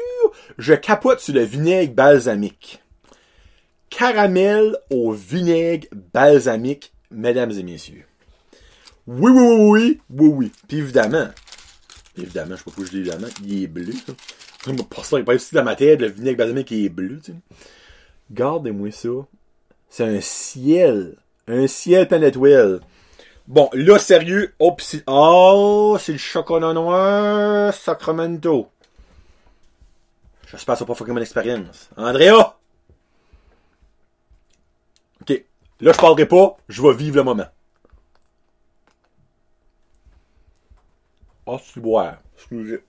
je 0.57 0.73
capote 0.73 1.19
sur 1.19 1.33
le 1.33 1.43
vinaigre 1.43 1.93
balsamique. 1.93 2.81
Caramel 3.89 4.77
au 4.89 5.11
vinaigre 5.11 5.87
balsamique, 6.13 6.93
mesdames 7.11 7.51
et 7.51 7.63
messieurs. 7.63 8.05
Oui, 9.05 9.31
oui, 9.31 9.43
oui, 9.43 9.59
oui, 9.69 9.99
oui, 10.09 10.27
oui. 10.33 10.51
Puis 10.67 10.77
évidemment, 10.77 11.27
évidemment, 12.17 12.51
je 12.51 12.57
sais 12.57 12.63
pas 12.63 12.71
pourquoi 12.71 12.85
je 12.85 12.91
dis 12.91 12.99
évidemment, 12.99 13.27
il 13.43 13.63
est 13.63 13.67
bleu. 13.67 13.93
Je 14.65 14.71
me 14.71 15.23
pas 15.23 15.35
ici 15.35 15.55
dans 15.55 15.63
ma 15.63 15.75
tête, 15.75 16.01
le 16.01 16.07
vinaigre 16.07 16.37
balsamique 16.37 16.71
est 16.71 16.89
bleu, 16.89 17.19
tu 17.23 17.31
sais. 17.31 17.37
Gardez-moi 18.31 18.91
ça. 18.91 19.09
C'est 19.89 20.03
un 20.05 20.21
ciel. 20.21 21.17
Un 21.47 21.67
ciel 21.67 22.07
plein 22.07 22.19
d'étoiles. 22.19 22.79
Bon, 23.47 23.69
là, 23.73 23.99
sérieux. 23.99 24.53
Oh, 24.59 24.75
c'est... 24.79 25.03
Oh, 25.07 25.97
c'est 25.99 26.13
le 26.13 26.17
chocolat 26.17 26.73
noir 26.73 27.73
Sacramento. 27.73 28.69
J'espère 30.49 30.75
que 30.75 30.79
ça 30.79 30.85
pas 30.85 30.95
fucker 30.95 31.11
mon 31.11 31.21
expérience. 31.21 31.89
Andrea! 31.97 32.55
Ok. 35.21 35.43
Là, 35.81 35.91
je 35.91 35.97
parlerai 35.97 36.25
pas. 36.25 36.57
Je 36.69 36.81
vais 36.81 36.93
vivre 36.93 37.17
le 37.17 37.23
moment. 37.23 37.47
Oh, 41.53 41.59
c'est 41.61 41.81
boire. 41.81 42.17
Excusez. 42.37 42.81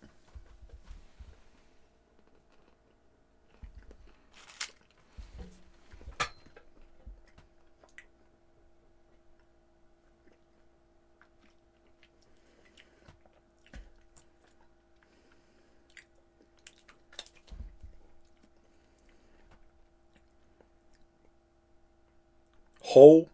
Oh, 22.95 23.27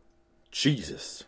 Jesus. 0.50 1.27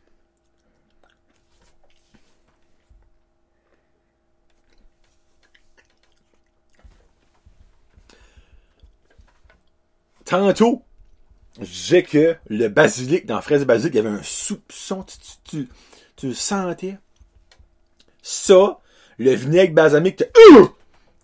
Tantôt, 10.30 10.84
je 11.60 11.66
disais 11.66 12.02
que 12.04 12.36
le 12.48 12.68
basilic, 12.68 13.26
dans 13.26 13.40
fraise 13.40 13.64
basilic, 13.64 13.94
il 13.94 13.96
y 13.96 14.06
avait 14.06 14.16
un 14.16 14.22
soupçon, 14.22 15.04
tu, 15.42 15.68
le 16.22 16.34
sentais? 16.34 16.98
Ça, 18.22 18.78
le 19.18 19.32
vinaigre 19.32 19.74
balsamique 19.74 20.18
te, 20.18 20.24
euh, 20.24 20.68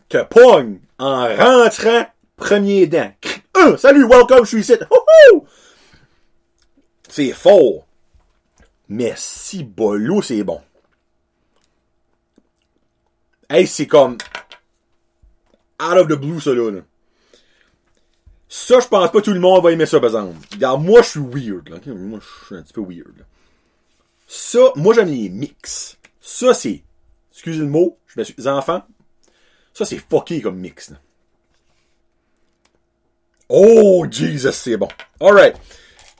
te 0.08 0.24
pogne 0.24 0.80
en 0.98 1.28
rentrant 1.36 2.04
premier 2.34 2.88
dent. 2.88 3.14
Euh, 3.58 3.76
salut, 3.76 4.08
welcome, 4.08 4.44
je 4.44 4.48
suis 4.48 4.60
ici. 4.62 4.74
C'est 7.08 7.32
fort. 7.32 7.86
Mais 8.88 9.14
si 9.14 9.62
bolo, 9.62 10.20
c'est 10.20 10.42
bon. 10.42 10.60
Hey, 13.48 13.68
c'est 13.68 13.86
comme 13.86 14.18
out 15.80 15.96
of 15.96 16.08
the 16.08 16.14
blue, 16.14 16.40
ça, 16.40 16.52
là. 16.52 16.82
Ça, 18.58 18.80
je 18.80 18.88
pense 18.88 19.12
pas 19.12 19.20
tout 19.20 19.34
le 19.34 19.38
monde 19.38 19.62
va 19.62 19.70
aimer 19.70 19.84
ça, 19.84 20.00
par 20.00 20.08
exemple. 20.08 20.34
Regarde, 20.50 20.82
moi, 20.82 21.02
je 21.02 21.10
suis 21.10 21.20
weird, 21.20 21.68
là. 21.68 21.76
Moi, 21.86 22.20
je 22.20 22.46
suis 22.46 22.56
un 22.56 22.62
petit 22.62 22.72
peu 22.72 22.80
weird. 22.80 23.26
Ça, 24.26 24.72
moi, 24.76 24.94
j'aime 24.94 25.08
les 25.08 25.28
mix. 25.28 25.98
Ça, 26.22 26.54
c'est, 26.54 26.82
excusez 27.32 27.60
le 27.60 27.66
mot, 27.66 27.98
je 28.06 28.18
me 28.18 28.24
suis, 28.24 28.34
les 28.38 28.48
enfants, 28.48 28.82
ça, 29.74 29.84
c'est 29.84 29.98
fucké 29.98 30.40
comme 30.40 30.56
mix, 30.56 30.90
là. 30.90 30.96
Oh, 33.50 34.06
Jesus, 34.10 34.52
c'est 34.52 34.76
bon. 34.76 34.88
Alright 35.20 35.56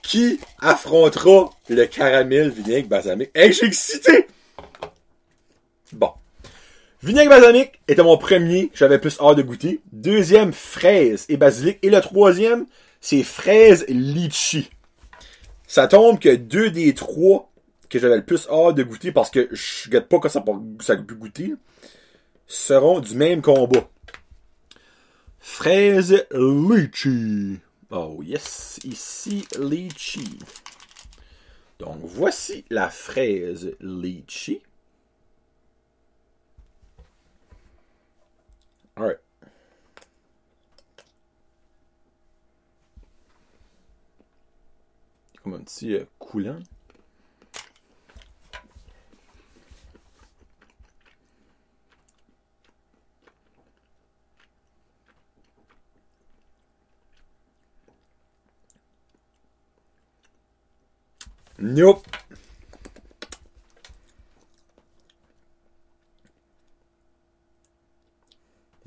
qui 0.03 0.39
affrontera 0.59 1.49
le 1.67 1.85
caramel 1.85 2.49
vinaigre 2.49 2.87
balsamique? 2.87 3.31
Hey, 3.35 3.51
j'ai 3.51 3.65
excité! 3.65 4.27
Bon. 5.91 6.13
Vinaigre 7.07 7.29
balsamique 7.29 7.79
était 7.87 8.03
mon 8.03 8.17
premier, 8.17 8.69
j'avais 8.73 8.99
plus 8.99 9.17
hâte 9.21 9.37
de 9.37 9.41
goûter. 9.41 9.79
Deuxième, 9.93 10.51
fraise 10.51 11.25
et 11.29 11.37
basilic. 11.37 11.79
Et 11.81 11.89
le 11.89 12.01
troisième, 12.01 12.65
c'est 12.99 13.23
fraise 13.23 13.85
litchi. 13.87 14.69
Ça 15.67 15.87
tombe 15.87 16.19
que 16.19 16.35
deux 16.35 16.69
des 16.69 16.93
trois 16.93 17.49
que 17.89 17.97
j'avais 17.97 18.17
le 18.17 18.25
plus 18.25 18.45
hâte 18.51 18.75
de 18.75 18.83
goûter 18.83 19.13
parce 19.13 19.29
que 19.29 19.47
je 19.53 19.89
ne 19.89 19.99
pas 19.99 20.19
quand 20.19 20.27
ça, 20.27 20.43
pu 20.97 21.15
goûter 21.15 21.53
seront 22.45 22.99
du 22.99 23.15
même 23.15 23.41
combat. 23.41 23.89
Fraise 25.39 26.25
litchi. 26.33 27.57
Oh 27.89 28.19
yes, 28.21 28.81
ici 28.83 29.47
litchi. 29.57 30.39
Donc 31.79 31.99
voici 32.03 32.65
la 32.69 32.89
fraise 32.89 33.77
litchi. 33.79 34.61
Alright. 38.99 39.19
Comme 45.43 45.53
un 45.53 45.59
petit 45.59 45.93
euh, 45.93 46.05
coulant. 46.17 46.59
Nope. 61.59 62.07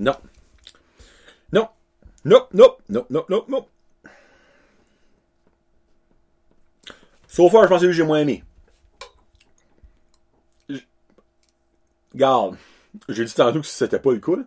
Non. 0.00 0.16
Non. 1.52 1.68
Nope, 2.24 2.48
nope, 2.54 2.82
nope, 2.88 3.06
nope, 3.10 3.28
nope, 3.28 3.48
nope. 3.48 3.68
So 7.28 7.48
far, 7.50 7.64
je 7.64 7.68
pense 7.68 7.82
que 7.82 7.92
j'ai 7.92 8.02
moins 8.02 8.20
aimé. 8.20 8.42
Garde, 12.14 12.56
j'ai 13.08 13.24
dit 13.24 13.34
tantôt 13.34 13.60
que 13.60 13.66
c'était 13.66 14.00
pas 14.00 14.10
le 14.10 14.18
là. 14.18 14.42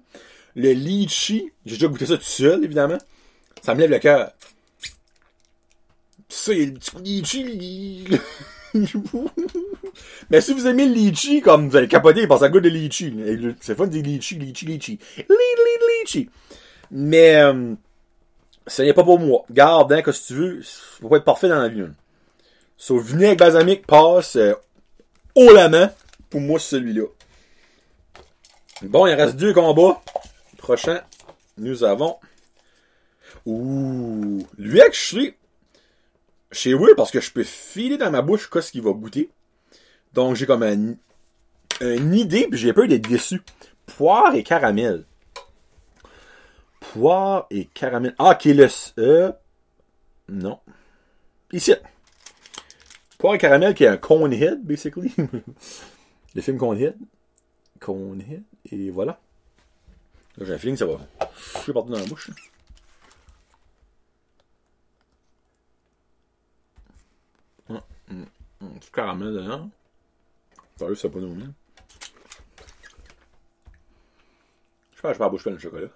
Le 0.56 0.72
litchi, 0.74 1.52
j'ai 1.66 1.76
déjà 1.76 1.88
goûté 1.88 2.08
ça 2.08 2.18
tout 2.18 2.24
seul, 2.24 2.63
évidemment. 2.63 2.98
Ça 3.62 3.76
me 3.76 3.80
lève 3.80 3.92
le 3.92 4.00
cœur. 4.00 4.34
Ça, 6.30 6.52
il 6.54 6.60
y 6.60 6.63
a 6.63 6.66
le 6.66 6.74
petit 6.74 6.92
coup 6.92 7.00
litchi. 7.00 8.08
Mais 10.30 10.42
si 10.42 10.54
vous 10.54 10.68
aimez 10.68 10.86
le 10.88 10.94
litchi, 10.94 11.42
comme 11.42 11.70
vous 11.70 11.76
allez 11.76 11.88
capoter 11.88 12.28
parce 12.28 12.42
que 12.42 12.46
ça 12.46 12.50
goûte 12.50 12.64
de 12.64 12.70
litchi. 12.70 13.14
C'est 13.62 13.76
fun 13.76 13.86
de 13.86 13.92
dire 13.92 14.04
litchi, 14.04 14.36
litchi, 14.36 14.66
litchi. 14.66 15.00
Li, 15.18 15.26
li, 15.30 15.86
litchi. 16.00 16.30
Mais, 16.92 17.36
euh, 17.36 17.76
ce 18.68 18.82
n'est 18.82 18.94
pas 18.94 19.04
pour 19.04 19.20
moi. 19.20 19.46
Garde, 19.52 19.94
hein, 19.94 20.02
que 20.02 20.12
si 20.12 20.28
tu 20.28 20.34
veux, 20.34 20.62
va 21.02 21.10
pas 21.10 21.18
être 21.18 21.24
parfait 21.24 21.50
dans 21.50 21.60
la 21.60 21.68
vie. 21.68 21.82
Là. 21.82 21.88
So, 22.78 22.98
vinaigre 23.00 23.38
balsamique 23.38 23.86
passe 23.86 24.36
euh, 24.36 24.54
haut 25.36 25.54
la 25.54 25.70
main. 25.70 25.92
Pour 26.30 26.42
moi, 26.42 26.60
celui-là. 26.60 27.06
Bon, 28.82 29.06
il 29.06 29.14
reste 29.14 29.36
deux 29.36 29.54
combats. 29.54 30.02
Prochain, 30.58 31.02
nous 31.58 31.84
avons. 31.84 32.18
Ouh. 33.46 34.46
Lui, 34.58 34.80
que 34.80 34.94
je 34.94 35.00
suis 35.00 35.34
chez 36.54 36.74
Will 36.74 36.96
parce 36.96 37.12
que 37.12 37.20
je 37.20 37.32
peux 37.32 37.44
filer 37.44 37.98
dans 37.98 38.12
ma 38.12 38.22
bouche 38.22 38.50
qu'est-ce 38.50 38.72
qu'il 38.72 38.82
va 38.82 38.92
goûter. 38.92 39.30
Donc, 40.13 40.36
j'ai 40.36 40.46
comme 40.46 40.63
un, 40.63 40.96
une 41.82 42.13
idée, 42.13 42.48
puis 42.50 42.60
j'ai 42.60 42.74
peur 42.74 42.88
d'être 42.88 43.08
déçu. 43.08 43.42
Poire 43.86 44.34
et 44.36 44.44
caramel. 44.44 45.06
Poire 46.80 47.48
et 47.50 47.66
caramel. 47.66 48.16
Ah, 48.20 48.36
qui 48.36 48.52
est 48.52 48.54
le. 48.54 48.68
Euh, 49.00 49.32
non. 50.30 50.60
Ici. 51.52 51.74
Poire 53.18 53.36
et 53.36 53.38
caramel 53.38 53.74
qui 53.74 53.84
est 53.84 53.88
un 53.88 53.98
Conehead, 53.98 54.63
basically. 54.63 55.13
le 56.36 56.42
film 56.42 56.58
Conehead. 56.58 56.96
Conehead. 57.80 58.44
Et 58.72 58.89
voilà. 58.89 59.20
Là, 60.38 60.46
J'ai 60.46 60.54
un 60.54 60.58
feeling 60.58 60.76
que 60.76 60.80
ça 60.80 60.86
va. 60.86 61.00
Je 61.66 61.72
partout 61.72 61.92
dans 61.92 62.00
la 62.00 62.06
bouche. 62.06 62.32
Hum, 67.70 68.26
hum, 68.62 68.73
caramel 68.91 69.34
dedans. 69.34 69.69
Sérieux, 70.78 70.96
c'est 70.96 71.10
pas 71.10 71.19
nous 71.19 71.36
Je 74.96 75.02
pense 75.02 75.12
que 75.12 75.13
je 75.13 75.19
vais 75.19 75.19
la 75.19 75.30
bouche 75.30 75.43
pleine 75.43 75.56
de 75.56 75.60
chocolat. 75.60 75.88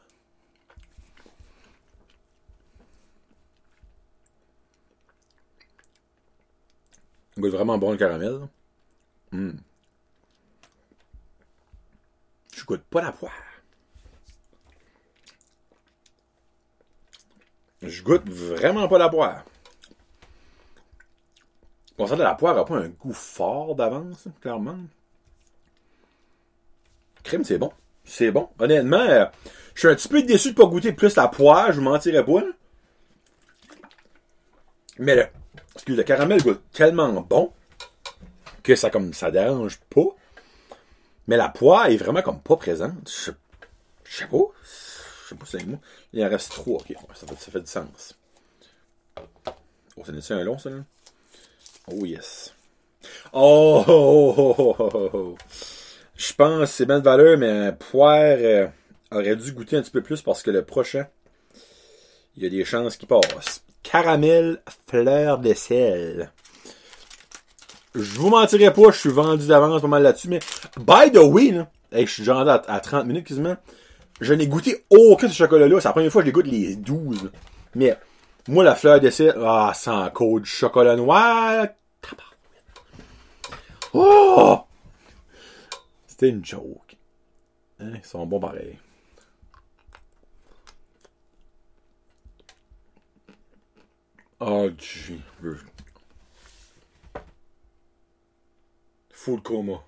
Il 7.38 7.42
goûte 7.42 7.52
vraiment 7.52 7.78
bon 7.78 7.92
le 7.92 7.98
caramel. 7.98 8.48
Hum. 9.32 9.58
Je 12.56 12.66
goûte 12.66 12.84
pas 12.84 13.02
la 13.02 13.12
poire. 13.12 13.32
Je 17.84 18.02
goûte 18.02 18.28
vraiment 18.28 18.88
pas 18.88 18.98
la 18.98 19.10
poire. 19.10 19.46
Pour 21.98 22.08
ça, 22.08 22.16
la 22.16 22.36
poire 22.36 22.56
n'a 22.56 22.64
pas 22.64 22.78
un 22.78 22.90
goût 22.90 23.12
fort 23.12 23.76
d'avance, 23.76 24.28
clairement. 24.40 24.78
Crème, 27.24 27.44
c'est 27.44 27.58
bon. 27.58 27.72
C'est 28.06 28.32
bon. 28.32 28.50
Honnêtement, 28.60 28.98
euh, 28.98 29.26
je 29.74 29.80
suis 29.80 29.88
un 29.90 29.96
petit 29.96 30.08
peu 30.08 30.22
déçu 30.22 30.52
de 30.52 30.56
pas 30.56 30.66
goûter 30.68 30.94
plus 30.94 31.16
la 31.16 31.28
poire, 31.28 31.72
je 31.72 31.80
vous 31.80 31.84
mentirais 31.84 32.24
pas. 32.24 32.44
Mais 35.00 35.16
le, 35.16 35.28
excuse, 35.74 35.98
le 35.98 36.04
caramel 36.04 36.42
goûte 36.42 36.62
tellement 36.72 37.12
bon 37.22 37.52
que 38.64 38.76
ça 38.76 38.90
comme 38.90 39.14
ça 39.14 39.32
dérange 39.32 39.80
pas. 39.90 40.16
Mais 41.28 41.36
la 41.36 41.50
poire 41.50 41.88
est 41.88 41.98
vraiment 41.98 42.22
comme 42.22 42.42
pas 42.42 42.58
présente. 42.58 43.10
Je, 43.10 43.32
je 44.04 44.18
sais 44.18 44.28
pas. 44.28 44.38
Je 44.64 45.30
sais 45.30 45.36
pas 45.36 45.46
si 45.46 45.58
c'est. 45.58 45.66
Il 46.14 46.24
en 46.24 46.30
reste 46.30 46.52
trois. 46.52 46.80
Ok, 46.80 46.96
ça, 47.16 47.28
fait, 47.28 47.40
ça 47.40 47.52
fait 47.52 47.60
du 47.60 47.68
sens. 47.68 48.18
Oh, 49.98 50.04
ça 50.06 50.12
n'est 50.12 50.32
un 50.32 50.44
long, 50.44 50.58
ça, 50.58 50.70
là? 50.70 50.84
Oh, 51.90 52.06
yes. 52.06 52.54
Oh, 53.32 53.84
oh, 53.88 54.34
oh, 54.38 54.56
oh, 54.58 54.76
oh, 54.80 54.90
oh, 54.94 55.10
oh. 55.14 55.38
Je 56.18 56.34
pense 56.34 56.72
c'est 56.72 56.86
bien 56.86 57.00
de 57.00 57.04
valeur, 57.04 57.38
mais 57.38 57.72
poire 57.92 58.36
euh, 58.40 58.68
aurait 59.12 59.36
dû 59.36 59.52
goûter 59.54 59.78
un 59.78 59.82
petit 59.82 59.92
peu 59.92 60.02
plus 60.02 60.22
parce 60.22 60.44
que 60.44 60.52
le 60.52 60.66
prochain, 60.66 61.08
il 62.36 62.44
y 62.44 62.46
a 62.46 62.50
des 62.50 62.66
chances 62.66 62.98
qu'il 62.98 63.08
passe. 63.08 63.64
Caramel 63.84 64.62
fleur 64.90 65.38
de 65.38 65.54
sel. 65.54 66.32
Je 67.96 68.20
vous 68.20 68.30
mentirai 68.30 68.74
pas, 68.74 68.92
je 68.92 69.00
suis 69.00 69.10
vendu 69.10 69.48
d'avance 69.48 69.82
pas 69.82 69.88
mal 69.88 70.04
là-dessus, 70.04 70.28
mais 70.28 70.40
by 70.78 71.12
the 71.12 71.24
way, 71.24 71.52
là, 71.52 71.70
je 71.94 72.06
suis 72.06 72.24
genre 72.24 72.48
à, 72.50 72.56
à 72.70 72.80
30 72.80 73.06
minutes 73.06 73.28
quasiment. 73.28 73.56
Je 74.20 74.34
n'ai 74.34 74.48
goûté 74.48 74.84
aucun 74.90 75.28
de 75.28 75.32
ce 75.32 75.38
chocolat-là. 75.38 75.80
C'est 75.80 75.88
la 75.88 75.94
première 75.94 76.12
fois 76.12 76.22
que 76.22 76.26
je 76.26 76.30
les 76.30 76.34
goûte 76.34 76.48
les 76.48 76.76
12. 76.76 77.32
Mais 77.76 77.98
moi, 78.48 78.64
la 78.64 78.76
fleur 78.76 79.00
de 79.00 79.10
sel, 79.10 79.36
ah, 79.44 79.72
sans 79.74 80.10
code 80.12 80.46
chocolat 80.46 80.96
noir. 80.96 81.68
Oh! 83.94 84.60
C'était 86.06 86.30
une 86.30 86.44
joke. 86.44 86.98
Hein, 87.80 87.94
ils 87.96 88.06
sont 88.06 88.26
bons 88.26 88.40
pareil. 88.40 88.78
Oh, 94.40 94.70
gee. 94.78 95.22
Full 99.12 99.42
coma. 99.42 99.84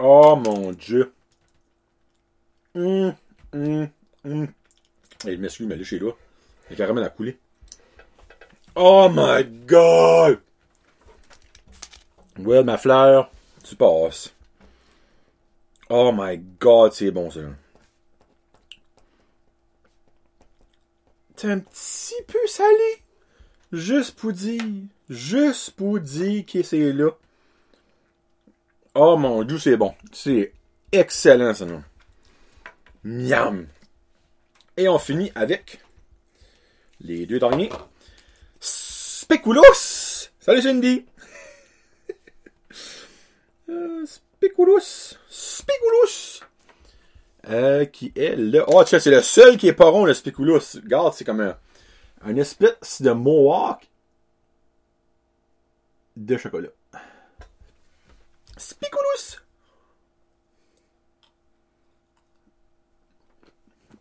Oh 0.00 0.36
mon 0.36 0.72
dieu. 0.72 1.14
Hum, 2.74 3.14
hum, 3.52 3.88
hum. 4.24 4.48
Et 5.26 5.36
je 5.36 5.40
m'excuse, 5.40 5.66
mais 5.66 5.76
là, 5.76 5.84
chez 5.84 6.00
là. 6.00 6.10
Il 6.70 6.78
la 6.78 7.08
coulée. 7.10 7.38
Oh 8.74 9.08
my 9.12 9.44
god! 9.66 10.40
Well, 12.38 12.64
ma 12.64 12.78
fleur, 12.78 13.30
tu 13.62 13.76
passes. 13.76 14.32
Oh 15.90 16.10
my 16.14 16.38
god, 16.58 16.92
c'est 16.92 17.10
bon 17.10 17.30
ça. 17.30 17.40
C'est 21.36 21.50
un 21.50 21.58
petit 21.58 22.22
peu 22.26 22.38
salé. 22.46 23.02
Juste 23.72 24.18
pour 24.18 24.32
dire. 24.32 24.62
Juste 25.10 25.72
pour 25.72 26.00
dire 26.00 26.46
que 26.46 26.62
c'est 26.62 26.92
là. 26.92 27.10
Oh 28.94 29.16
mon 29.16 29.42
dieu, 29.42 29.58
c'est 29.58 29.76
bon. 29.76 29.94
C'est 30.12 30.52
excellent 30.92 31.52
ça. 31.52 31.66
non. 31.66 31.82
Miam. 33.04 33.66
Et 34.76 34.88
on 34.88 34.98
finit 34.98 35.32
avec 35.34 35.80
les 37.02 37.26
deux 37.26 37.38
derniers. 37.38 37.70
Speculoos! 38.60 40.30
Salut 40.40 40.62
Cindy! 40.62 41.06
Euh! 43.68 44.04
Speculoos! 44.06 45.16
Euh, 47.48 47.84
qui 47.86 48.12
est 48.14 48.36
le... 48.36 48.64
Oh, 48.68 48.84
tiens, 48.84 48.98
c'est 48.98 49.10
le 49.10 49.22
seul 49.22 49.56
qui 49.56 49.66
est 49.66 49.72
pas 49.72 49.88
rond, 49.88 50.04
le 50.04 50.14
Speculoos. 50.14 50.76
Regarde, 50.82 51.14
c'est 51.14 51.24
comme 51.24 51.40
un, 51.40 51.56
un 52.22 52.36
espèce 52.36 53.02
de 53.02 53.10
mohawk 53.12 53.88
de 56.16 56.36
chocolat. 56.36 56.68
Speculoos! 58.56 59.38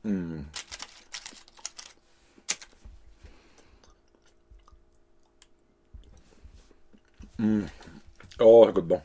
Hmm. 0.04 0.42
Hmm. 7.42 7.66
Oh, 8.40 8.66
ça 8.68 8.72
goûte 8.72 8.86
bon. 8.86 9.02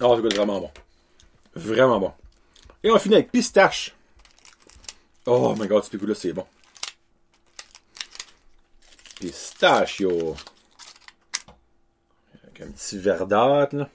Oh, 0.00 0.16
ça 0.16 0.22
goûte 0.22 0.34
vraiment 0.34 0.60
bon. 0.60 0.70
Vraiment 1.54 2.00
bon. 2.00 2.12
Et 2.82 2.90
on 2.90 2.98
finit 2.98 3.16
avec 3.16 3.30
pistache. 3.32 3.94
Oh 5.26 5.54
my 5.58 5.68
god, 5.68 5.84
ce 5.84 5.90
pico-là, 5.90 6.14
c'est 6.14 6.32
bon. 6.32 6.46
Pistachio. 9.20 10.36
Avec 12.44 12.62
un 12.62 12.70
petit 12.70 12.98
verdâtre, 12.98 13.76
là. 13.76 13.90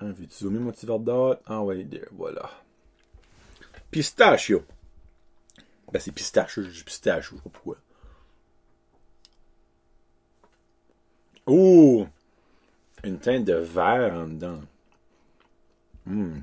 Hein, 0.00 0.12
Veux-tu 0.12 0.44
zoomer 0.44 0.60
mon 0.60 0.72
petit 0.72 0.86
verdâtre? 0.86 1.42
Ah 1.44 1.60
ouais, 1.60 1.86
voilà. 2.12 2.50
Pistachio. 3.90 4.64
Ben, 5.92 6.00
c'est 6.00 6.12
pistache, 6.12 6.60
je 6.60 6.68
dis 6.68 6.84
pistache, 6.84 7.30
je 7.30 7.36
sais 7.36 7.42
pourquoi. 7.50 7.76
Ouh! 11.46 12.06
Une 13.04 13.18
teinte 13.18 13.44
de 13.44 13.54
verre 13.54 14.12
en 14.14 14.28
dedans. 14.28 14.60
Hum. 16.06 16.42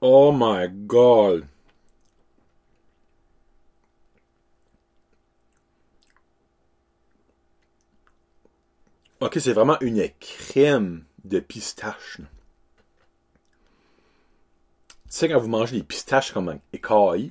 Oh 0.00 0.32
my 0.32 0.68
god. 0.86 1.46
Ok, 9.20 9.38
c'est 9.40 9.52
vraiment 9.52 9.78
une 9.80 10.08
crème 10.20 11.04
de 11.28 11.40
pistache. 11.40 12.18
Tu 12.18 12.24
sais, 15.08 15.28
quand 15.28 15.38
vous 15.38 15.48
mangez 15.48 15.76
des 15.76 15.82
pistaches 15.82 16.32
comme 16.32 16.58
écaillées, 16.72 17.30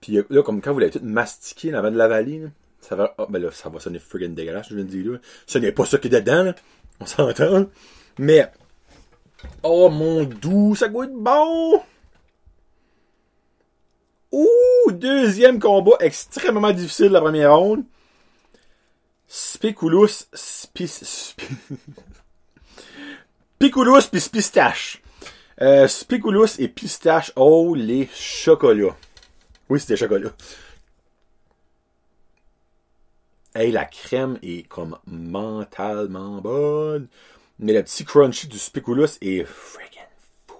puis 0.00 0.18
là, 0.28 0.42
comme 0.42 0.60
quand 0.60 0.72
vous 0.72 0.78
l'avez 0.78 0.92
tout 0.92 1.04
mastiqué 1.04 1.72
avant 1.74 1.90
de 1.90 1.96
l'avaler, 1.96 2.48
ça 2.80 2.96
va. 2.96 3.14
Ah, 3.18 3.26
ben 3.28 3.42
là, 3.42 3.50
ça 3.50 3.68
va 3.68 3.80
sonner 3.80 3.98
friggin' 3.98 4.34
dégueulasse, 4.34 4.68
je 4.70 4.74
viens 4.76 4.84
de 4.84 4.90
dire. 4.90 5.20
Ce 5.46 5.58
n'est 5.58 5.72
pas 5.72 5.84
ça 5.84 5.98
qui 5.98 6.08
est 6.08 6.10
dedans. 6.10 6.52
On 7.00 7.06
s'entend. 7.06 7.66
Mais. 8.18 8.50
Oh 9.62 9.88
mon 9.88 10.24
doux, 10.24 10.74
ça 10.74 10.88
goûte 10.88 11.12
bon! 11.14 11.82
Ouh! 14.32 14.92
Deuxième 14.92 15.60
combat 15.60 15.96
extrêmement 16.00 16.72
difficile 16.72 17.08
la 17.12 17.20
première 17.20 17.56
ronde. 17.56 17.84
Spiculus 19.28 20.26
spis, 20.32 20.88
spi- 20.88 21.46
Piculus 23.58 24.08
pis 24.10 24.28
pistache. 24.28 25.02
Euh, 25.60 25.88
et 26.58 26.68
pistache. 26.68 27.32
Oh, 27.34 27.74
les 27.74 28.08
chocolats. 28.14 28.96
Oui, 29.68 29.80
c'était 29.80 29.96
chocolat. 29.96 30.30
Hey, 33.54 33.72
la 33.72 33.86
crème 33.86 34.38
est 34.42 34.68
comme 34.68 34.98
mentalement 35.06 36.40
bonne. 36.40 37.08
Mais 37.58 37.72
le 37.72 37.82
petit 37.82 38.04
crunchy 38.04 38.46
du 38.46 38.58
Spiculus 38.58 39.18
est 39.20 39.44
friggin' 39.44 40.06
fou. 40.46 40.54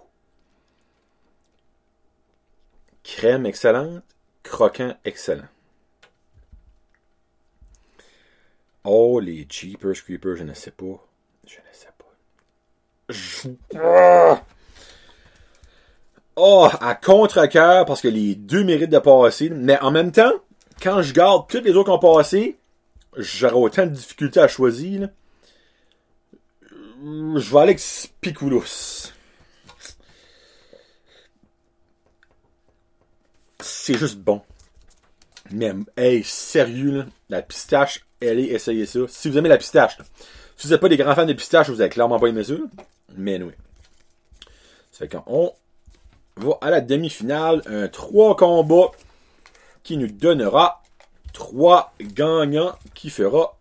Crème 3.04 3.46
excellente. 3.46 4.02
Croquant 4.42 4.96
excellent. 5.04 5.48
Oh, 8.82 9.20
les 9.20 9.46
Jeepers 9.48 10.02
Creepers, 10.02 10.36
je 10.38 10.44
ne 10.44 10.54
sais 10.54 10.70
pas. 10.70 11.06
Je 11.46 11.56
ne 11.56 11.72
sais 11.72 11.92
pas. 11.97 11.97
Ah! 13.76 14.42
Oh, 16.36 16.68
à 16.80 16.94
contre-cœur, 16.94 17.84
parce 17.84 18.00
que 18.00 18.08
les 18.08 18.34
deux 18.34 18.62
méritent 18.62 18.90
de 18.90 18.98
passer. 18.98 19.50
Mais 19.50 19.78
en 19.80 19.90
même 19.90 20.12
temps, 20.12 20.32
quand 20.80 21.02
je 21.02 21.12
garde 21.12 21.48
toutes 21.48 21.64
les 21.64 21.74
autres 21.74 21.90
qui 21.90 22.06
ont 22.06 22.14
passé, 22.14 22.58
j'aurais 23.16 23.54
autant 23.54 23.86
de 23.86 23.90
difficultés 23.90 24.40
à 24.40 24.48
choisir. 24.48 25.08
Je 27.02 27.50
vais 27.50 27.58
aller 27.58 27.70
avec 27.70 27.80
Spiculus. 27.80 29.12
C'est 33.60 33.98
juste 33.98 34.18
bon. 34.18 34.42
Mais, 35.50 35.72
hey, 35.96 36.22
sérieux, 36.22 37.06
la 37.28 37.42
pistache, 37.42 38.06
allez 38.22 38.44
essayer 38.44 38.86
ça. 38.86 39.00
Si 39.08 39.28
vous 39.28 39.38
aimez 39.38 39.48
la 39.48 39.58
pistache, 39.58 39.98
si 40.56 40.66
vous 40.66 40.72
n'êtes 40.72 40.80
pas 40.80 40.88
des 40.88 40.96
grands 40.96 41.14
fans 41.14 41.24
de 41.24 41.32
pistache, 41.32 41.70
vous 41.70 41.80
avez 41.80 41.90
clairement 41.90 42.20
pas 42.20 42.28
aimé 42.28 42.44
ça. 42.44 42.54
Mais 43.16 43.42
oui. 43.42 43.52
Ça 44.92 44.98
fait 45.06 45.08
qu'on 45.08 45.54
va 46.36 46.58
à 46.60 46.70
la 46.70 46.80
demi-finale. 46.80 47.62
Un 47.66 47.88
3 47.88 48.36
combats 48.36 48.90
qui 49.82 49.96
nous 49.96 50.08
donnera 50.08 50.82
3 51.32 51.94
gagnants 52.00 52.76
qui 52.94 53.10
fera 53.10 53.56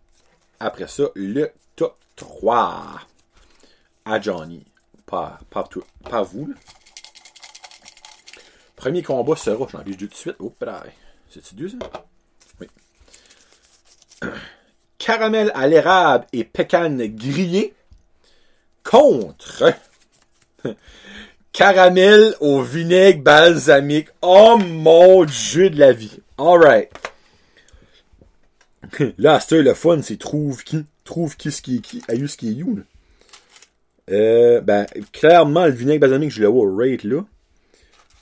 après 0.60 0.88
ça 0.88 1.04
le 1.14 1.52
top 1.76 1.96
3 2.16 3.00
à 4.04 4.20
Johnny. 4.20 4.64
Tout- 5.70 5.84
pas 6.04 6.22
vous. 6.22 6.52
Premier 8.76 9.02
combat 9.02 9.36
sera, 9.36 9.66
j'en 9.70 9.80
ai 9.80 9.96
tout 9.96 10.06
de 10.06 10.14
suite. 10.14 10.36
Oh. 10.38 10.54
C'est-tu 11.30 11.54
deux, 11.54 11.68
ça? 11.70 11.76
Oui. 12.60 12.68
Caramel 14.98 15.50
à 15.54 15.66
l'érable 15.66 16.26
et 16.32 16.44
pécan 16.44 16.96
grillé 17.00 17.74
contre 18.88 19.74
caramel 21.52 22.34
au 22.40 22.62
vinaigre 22.62 23.22
balsamique. 23.22 24.08
Oh 24.22 24.58
mon 24.58 25.24
dieu 25.24 25.68
de 25.68 25.78
la 25.78 25.92
vie. 25.92 26.20
Alright. 26.38 26.90
Là, 29.18 29.40
heure, 29.52 29.62
le 29.62 29.74
fun, 29.74 30.00
c'est 30.02 30.18
trouve 30.18 30.64
qui. 30.64 30.86
Trouve 31.04 31.36
qui 31.36 31.52
ce 31.52 31.62
qui 31.62 31.76
est 31.76 31.80
qui. 31.80 32.02
Aïe, 32.08 32.28
ce 32.28 32.36
qui 32.36 32.50
est 32.50 32.62
là. 32.62 32.82
Euh, 34.10 34.60
ben, 34.60 34.86
clairement, 35.12 35.64
le 35.64 35.72
vinaigre 35.72 36.00
balsamique, 36.00 36.30
je 36.30 36.42
le 36.42 36.48
vois 36.48 36.64
au 36.64 36.76
rate, 36.76 37.02
là. 37.04 37.24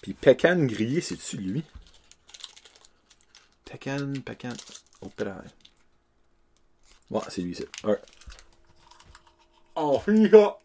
Puis 0.02 0.14
pécan 0.14 0.56
grillé, 0.64 1.00
c'est-tu 1.00 1.36
lui? 1.36 1.64
Pécan, 3.64 4.12
pécan. 4.24 4.54
Oh, 5.00 5.08
putain. 5.08 5.42
Bon, 7.10 7.20
c'est 7.28 7.42
lui, 7.42 7.56
c'est. 7.56 7.66
Alright. 7.82 8.04
On 9.76 9.98
finit 9.98 10.30
ça. 10.30 10.58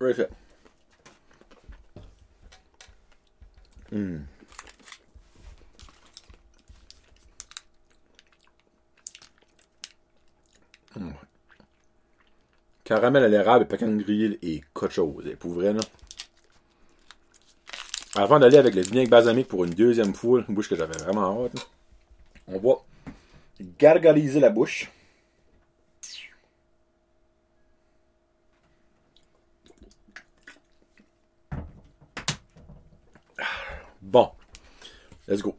Right 0.00 0.16
there. 0.16 0.28
Hmm. 3.90 4.18
Hmm. 10.94 11.10
Caramel 12.84 13.24
à 13.24 13.28
l'érable 13.28 13.64
et 13.64 13.68
pécan 13.68 13.88
grillé 13.96 14.38
et 14.42 14.60
quelque 14.60 14.92
chose. 14.92 15.26
Et 15.26 15.34
pour 15.34 15.52
vrai, 15.52 15.72
là. 15.72 15.80
Avant 18.14 18.38
d'aller 18.38 18.56
avec 18.56 18.74
le 18.74 18.82
vinaigre 18.82 19.10
balsamique 19.10 19.48
pour 19.48 19.64
une 19.64 19.74
deuxième 19.74 20.14
fois, 20.14 20.44
une 20.46 20.54
bouche 20.54 20.68
que 20.68 20.76
j'avais 20.76 20.96
vraiment 20.98 21.44
hâte, 21.44 21.68
on 22.46 22.58
va 22.58 22.74
gargariser 23.78 24.40
la 24.40 24.50
bouche. 24.50 24.90
Bon. 34.10 34.32
Let's 35.26 35.42
go. 35.42 35.54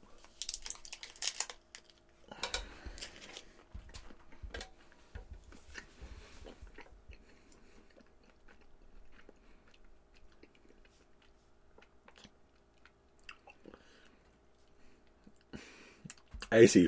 Hey, 16.51 16.67
c'est, 16.67 16.88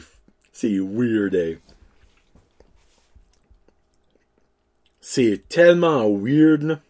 c'est 0.52 0.80
weird, 0.80 1.36
hey. 1.36 1.60
C'est 5.00 5.43
tellement 5.47 6.10
weird. 6.10 6.82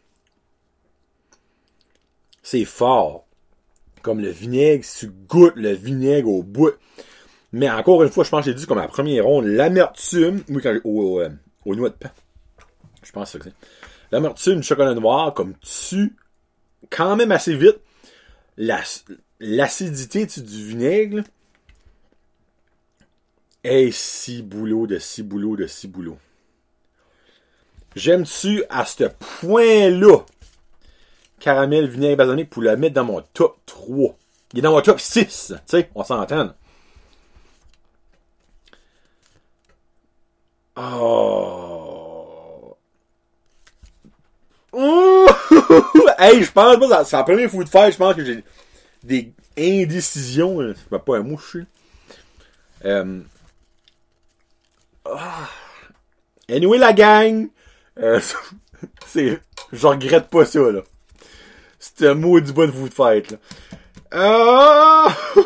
C'est 2.42 2.64
fort. 2.64 3.28
Comme 4.02 4.20
le 4.20 4.30
vinaigre, 4.30 4.84
si 4.84 5.08
tu 5.08 5.12
goûtes 5.28 5.56
le 5.56 5.72
vinaigre 5.72 6.30
au 6.30 6.44
bout. 6.44 6.72
Mais 7.52 7.70
encore 7.70 8.04
une 8.04 8.10
fois, 8.10 8.24
je 8.24 8.30
pense 8.30 8.46
que 8.46 8.52
j'ai 8.52 8.58
dit 8.58 8.66
comme 8.66 8.78
la 8.78 8.88
première 8.88 9.26
ronde, 9.26 9.46
l'amertume, 9.46 10.44
oui, 10.50 10.62
quand, 10.62 10.76
au, 10.84 11.02
au, 11.02 11.20
euh, 11.22 11.30
au 11.66 11.76
noix 11.76 11.90
de 11.90 11.96
pain. 11.96 12.12
Je 13.04 13.12
pense 13.12 13.34
que 13.34 13.44
c'est. 13.44 13.54
L'amertume 14.12 14.58
du 14.58 14.64
chocolat 14.64 14.94
noir, 14.94 15.34
comme 15.34 15.54
tu, 15.62 16.16
quand 16.90 17.16
même 17.16 17.32
assez 17.32 17.56
vite, 17.56 17.80
la- 18.58 18.84
l'acidité 19.40 20.26
du 20.26 20.66
vinaigre, 20.68 21.24
Hey, 23.64 23.92
si 23.92 24.42
boulot 24.42 24.88
de 24.88 24.98
si 24.98 25.22
boulot 25.22 25.56
de 25.56 25.68
si 25.68 25.88
boulot. 25.88 26.18
J'aime-tu 27.96 28.64
à 28.72 28.86
ce 28.86 29.04
point-là 29.40 30.26
caramel, 31.42 31.88
vinaigre 31.88 32.18
balsamique 32.18 32.50
pour 32.50 32.62
le 32.62 32.78
mettre 32.78 32.96
dans 32.96 33.04
mon 33.04 33.22
top 33.34 33.58
3. 33.66 34.16
Il 34.54 34.60
est 34.60 34.62
dans 34.62 34.72
mon 34.72 34.82
top 34.82 35.00
6, 35.00 35.54
tu 35.56 35.62
sais, 35.66 35.90
on 35.96 36.04
s'entend. 36.04 36.52
Oh. 40.78 42.38
Hey, 46.18 46.44
je 46.44 46.52
pense 46.52 46.78
pas, 46.78 47.04
c'est 47.04 47.18
la 47.18 47.24
première 47.24 47.50
fois 47.50 47.64
de 47.64 47.70
faire, 47.70 47.92
je 47.92 47.98
pense 47.98 48.16
que 48.16 48.24
j'ai 48.24 48.44
des 49.04 49.34
indécisions, 49.58 50.60
là. 50.60 50.74
c'est 50.76 51.00
pas 51.00 51.18
un 51.18 51.24
mouche. 51.24 51.58
Euh, 52.86 53.22
ah. 55.06 55.50
Anyway, 56.48 56.78
la 56.78 56.94
gang, 56.94 57.50
euh, 57.98 58.20
c'est, 59.08 59.42
je 59.74 59.88
regrette 59.88 60.30
pas 60.30 60.46
ça, 60.46 60.60
là. 60.60 60.82
C'était 61.82 62.10
un 62.10 62.14
mot 62.14 62.40
du 62.40 62.54
bon 62.54 62.72
food 62.72 62.94
fight, 62.94 63.32
là. 63.32 63.38
Ah! 64.12 65.18
je 65.36 65.42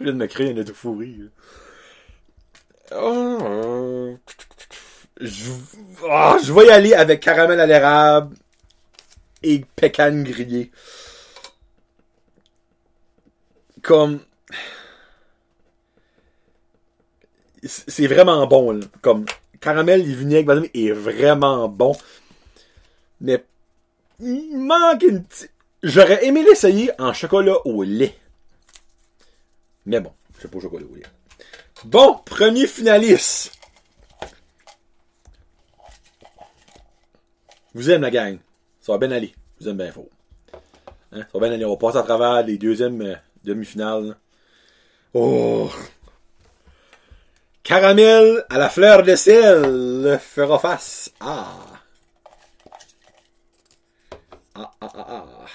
viens 0.00 0.12
de 0.12 0.18
me 0.18 0.26
créer 0.26 0.50
un 0.50 0.56
étouffourri, 0.56 1.18
là. 1.18 1.26
Je, 5.20 5.50
ah, 6.10 6.36
je 6.42 6.52
vais 6.52 6.66
y 6.66 6.70
aller 6.70 6.94
avec 6.94 7.20
caramel 7.20 7.60
à 7.60 7.66
l'érable 7.66 8.34
et 9.44 9.64
pécan 9.76 10.22
grillé. 10.22 10.72
Comme 13.82 14.18
c'est 17.62 18.08
vraiment 18.08 18.44
bon. 18.48 18.72
Là. 18.72 18.86
Comme 19.00 19.26
caramel 19.60 20.00
et 20.00 20.12
vinaigre 20.12 20.64
est 20.74 20.90
vraiment 20.90 21.68
bon. 21.68 21.94
Mais 23.20 23.44
il 24.20 24.58
manque 24.58 25.02
une 25.02 25.24
petite... 25.24 25.52
J'aurais 25.82 26.26
aimé 26.26 26.42
l'essayer 26.42 26.90
en 27.00 27.12
chocolat 27.12 27.56
au 27.66 27.82
lait. 27.82 28.18
Mais 29.86 30.00
bon, 30.00 30.12
je 30.36 30.42
sais 30.42 30.48
pas 30.48 30.60
chocolat 30.60 30.84
au 30.90 30.94
lait. 30.94 31.02
Bon, 31.84 32.18
premier 32.26 32.66
finaliste. 32.66 33.52
Vous 37.72 37.90
aimez 37.90 38.02
la 38.02 38.10
gang. 38.10 38.38
Ça 38.80 38.92
va 38.92 38.98
bien 38.98 39.10
aller. 39.10 39.34
Vous 39.58 39.68
aimez 39.68 39.84
bien 39.84 39.92
faux. 39.92 40.10
Hein? 41.12 41.22
Ça 41.32 41.38
va 41.38 41.40
bien 41.40 41.52
aller. 41.52 41.64
On 41.64 41.70
va 41.70 41.76
passer 41.76 41.98
à 41.98 42.02
travers 42.02 42.42
les 42.42 42.58
deuxièmes 42.58 43.00
euh, 43.00 43.14
demi-finales. 43.44 44.16
Oh! 45.14 45.70
Caramel 47.62 48.44
à 48.50 48.58
la 48.58 48.68
fleur 48.68 49.02
de 49.02 49.14
sel 49.14 50.18
fera 50.20 50.58
face 50.58 51.12
à. 51.20 51.79
Ah, 54.80 54.92
ah, 54.94 55.26
ah. 55.26 55.46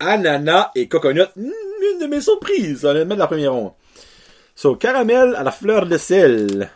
Ananas 0.00 0.70
et 0.74 0.88
coconut. 0.88 1.22
Hmm, 1.36 1.50
une 1.92 1.98
de 2.00 2.06
mes 2.06 2.20
surprises, 2.20 2.84
honnêtement, 2.84 3.14
de 3.14 3.20
la 3.20 3.26
première 3.26 3.52
ronde. 3.52 3.72
So, 4.54 4.76
caramel 4.76 5.34
à 5.36 5.42
la 5.42 5.52
fleur 5.52 5.86
de 5.86 5.96
sel. 5.98 6.70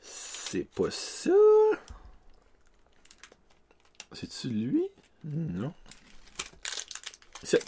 C'est 0.00 0.68
pas 0.74 0.90
ça. 0.90 1.30
C'est-tu 4.12 4.48
lui? 4.48 4.88
Non. 5.24 5.74
C'est. 7.42 7.62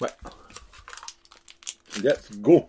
Ouais. 0.00 0.08
Let's 2.02 2.30
go. 2.32 2.68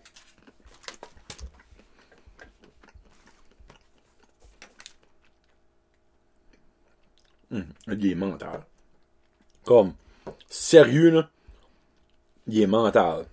Hum, 7.51 7.65
il 7.87 8.05
est 8.07 8.15
mental. 8.15 8.61
Comme, 9.63 9.93
sérieux, 10.49 11.09
là, 11.09 11.29
il 12.47 12.61
est 12.61 12.67
mental. 12.67 13.25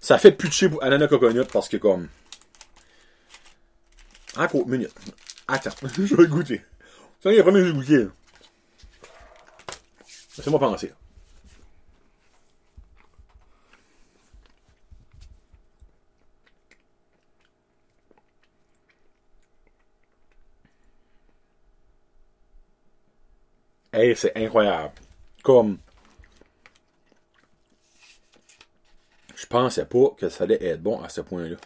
Ça 0.00 0.18
fait 0.18 0.32
de 0.32 0.50
chez 0.50 0.70
Ananas 0.82 1.08
Coconut 1.08 1.46
parce 1.52 1.68
que, 1.68 1.76
comme, 1.76 2.08
encore 4.36 4.62
une 4.62 4.70
minute. 4.70 4.94
Attends, 5.48 5.70
je 5.82 6.14
vais 6.14 6.26
goûter. 6.26 6.62
C'est 7.20 7.36
le 7.36 7.42
premier 7.42 7.60
que 7.60 7.66
j'ai 7.66 7.72
goûté. 7.72 8.08
Laissez-moi 10.36 10.60
penser. 10.60 10.92
Hey, 23.94 24.16
c'est 24.16 24.36
incroyable. 24.36 24.92
Comme. 25.44 25.78
Je 29.36 29.46
pensais 29.46 29.84
pas 29.86 30.10
que 30.18 30.28
ça 30.28 30.42
allait 30.44 30.60
être 30.64 30.82
bon 30.82 31.00
à 31.00 31.08
ce 31.08 31.20
point-là. 31.20 31.56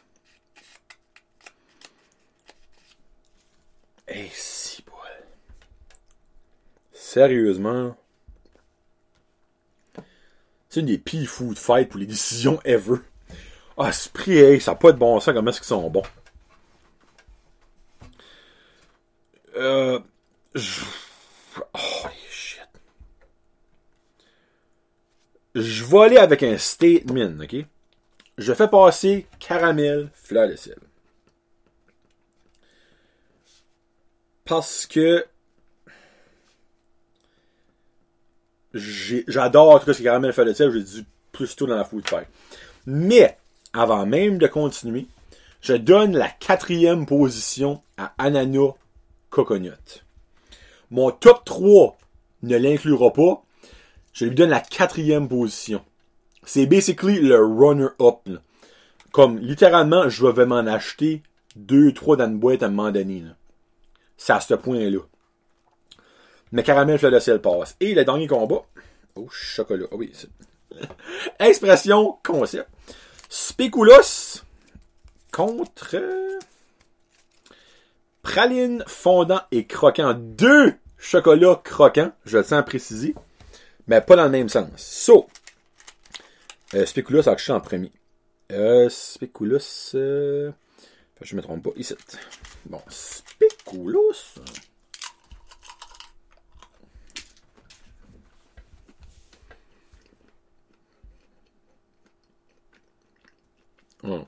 Hey, 4.06 4.28
si 4.34 4.82
boy. 4.82 4.94
Sérieusement. 6.92 7.96
C'est 10.68 10.80
une 10.80 10.86
des 10.86 10.98
pires 10.98 11.30
food 11.30 11.56
fight 11.56 11.88
pour 11.88 11.98
les 11.98 12.04
décisions 12.04 12.60
ever. 12.64 12.96
Ah, 13.78 13.90
ce 13.90 14.10
prix, 14.10 14.36
hey, 14.36 14.60
ça 14.60 14.72
n'a 14.72 14.76
pas 14.76 14.92
de 14.92 14.98
bon 14.98 15.18
sens 15.18 15.32
comment 15.32 15.50
est-ce 15.50 15.60
qu'ils 15.60 15.68
sont 15.68 15.88
bons? 15.88 16.02
Euh. 19.56 20.00
Oh, 21.74 22.08
shit. 22.30 22.60
Je 25.60 25.84
vais 25.84 25.98
aller 25.98 26.16
avec 26.18 26.42
un 26.44 26.56
statement, 26.56 27.42
ok? 27.42 27.56
Je 28.36 28.52
fais 28.52 28.68
passer 28.68 29.26
caramel, 29.40 30.08
fleur 30.14 30.48
de 30.48 30.54
sel. 30.54 30.78
Parce 34.44 34.86
que 34.86 35.26
j'adore 38.72 39.84
tout 39.84 39.92
ce 39.92 40.02
caramel, 40.02 40.32
fleur 40.32 40.46
de 40.46 40.52
sel, 40.52 40.70
j'ai 40.72 40.82
dit 40.82 41.06
plus 41.32 41.56
tôt 41.56 41.66
dans 41.66 41.76
la 41.76 41.84
food 41.84 42.08
fight. 42.08 42.28
Mais, 42.86 43.36
avant 43.72 44.06
même 44.06 44.38
de 44.38 44.46
continuer, 44.46 45.08
je 45.60 45.74
donne 45.74 46.16
la 46.16 46.28
quatrième 46.28 47.04
position 47.04 47.82
à 47.96 48.14
Ananas 48.18 48.74
Coconut. 49.30 50.04
Mon 50.92 51.10
top 51.10 51.44
3 51.44 51.98
ne 52.44 52.56
l'inclura 52.56 53.12
pas. 53.12 53.42
Je 54.18 54.24
lui 54.24 54.34
donne 54.34 54.50
la 54.50 54.58
quatrième 54.58 55.28
position. 55.28 55.80
C'est 56.44 56.66
basically 56.66 57.20
le 57.20 57.40
runner-up. 57.40 58.28
Comme 59.12 59.38
littéralement, 59.38 60.08
je 60.08 60.26
vais 60.26 60.44
m'en 60.44 60.56
acheter 60.56 61.22
deux, 61.54 61.92
trois 61.92 62.16
dans 62.16 62.26
une 62.26 62.40
boîte 62.40 62.64
à 62.64 62.66
un 62.66 62.70
moment 62.70 62.90
donné. 62.90 63.22
C'est 64.16 64.32
à 64.32 64.40
ce 64.40 64.54
point-là. 64.54 64.98
Mais 66.50 66.64
caramel 66.64 66.98
fleur 66.98 67.12
de 67.12 67.20
sel 67.20 67.40
passe. 67.40 67.76
Et 67.78 67.94
le 67.94 68.04
dernier 68.04 68.26
combat. 68.26 68.64
Oh, 69.14 69.28
chocolat. 69.30 69.86
Oh 69.92 69.98
oui. 69.98 70.12
Expression, 71.38 72.18
concept. 72.26 72.68
Speculoos 73.28 74.42
contre 75.30 75.94
praline 78.22 78.82
fondant 78.88 79.42
et 79.52 79.68
croquant. 79.68 80.12
Deux 80.12 80.74
chocolats 80.96 81.60
croquants, 81.62 82.10
je 82.24 82.38
tiens 82.38 82.58
à 82.58 82.62
préciser, 82.64 83.14
mais 83.88 84.00
pas 84.02 84.16
dans 84.16 84.24
le 84.24 84.30
même 84.30 84.48
sens. 84.48 84.70
So, 84.76 85.28
euh, 86.74 86.86
Speculoos 86.86 87.28
a 87.28 87.36
en 87.52 87.60
premier. 87.60 87.90
Euh, 88.52 88.88
Speculoos, 88.88 89.94
euh, 89.94 90.52
je 91.22 91.34
me 91.34 91.42
trompe 91.42 91.64
pas, 91.64 91.70
ici. 91.76 91.94
Bon, 92.66 92.80
Speculoos. 92.88 94.40
Hum. 104.04 104.24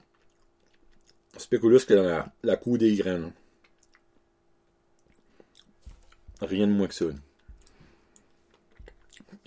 Speculoos 1.36 1.80
qui 1.80 1.92
est 1.92 1.96
dans 1.96 2.02
la, 2.02 2.32
la 2.42 2.56
des 2.56 2.96
graines. 2.96 3.32
Rien 6.40 6.66
de 6.66 6.72
moins 6.72 6.88
que 6.88 6.94
ça. 6.94 7.04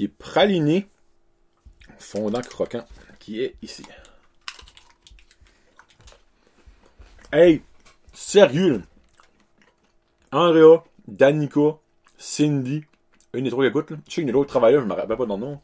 Et 0.04 0.10
praliné 0.10 0.90
fondant 1.98 2.42
croquant 2.42 2.86
qui 3.20 3.42
est 3.42 3.56
ici. 3.62 3.86
Hey, 7.32 7.62
sérieux, 8.12 8.84
Andrea, 10.34 10.84
Danica, 11.08 11.78
Cindy, 12.18 12.84
une 13.34 13.46
des 13.46 13.50
trois 13.50 13.64
qui 13.64 13.70
écoute, 13.70 13.94
je 14.10 14.14
sais 14.14 14.26
qu'il 14.26 14.36
y 14.36 14.46
travailleurs, 14.46 14.82
je 14.82 14.88
me 14.88 14.94
rappelle 14.94 15.16
pas 15.16 15.26
le 15.26 15.38
nom. 15.38 15.62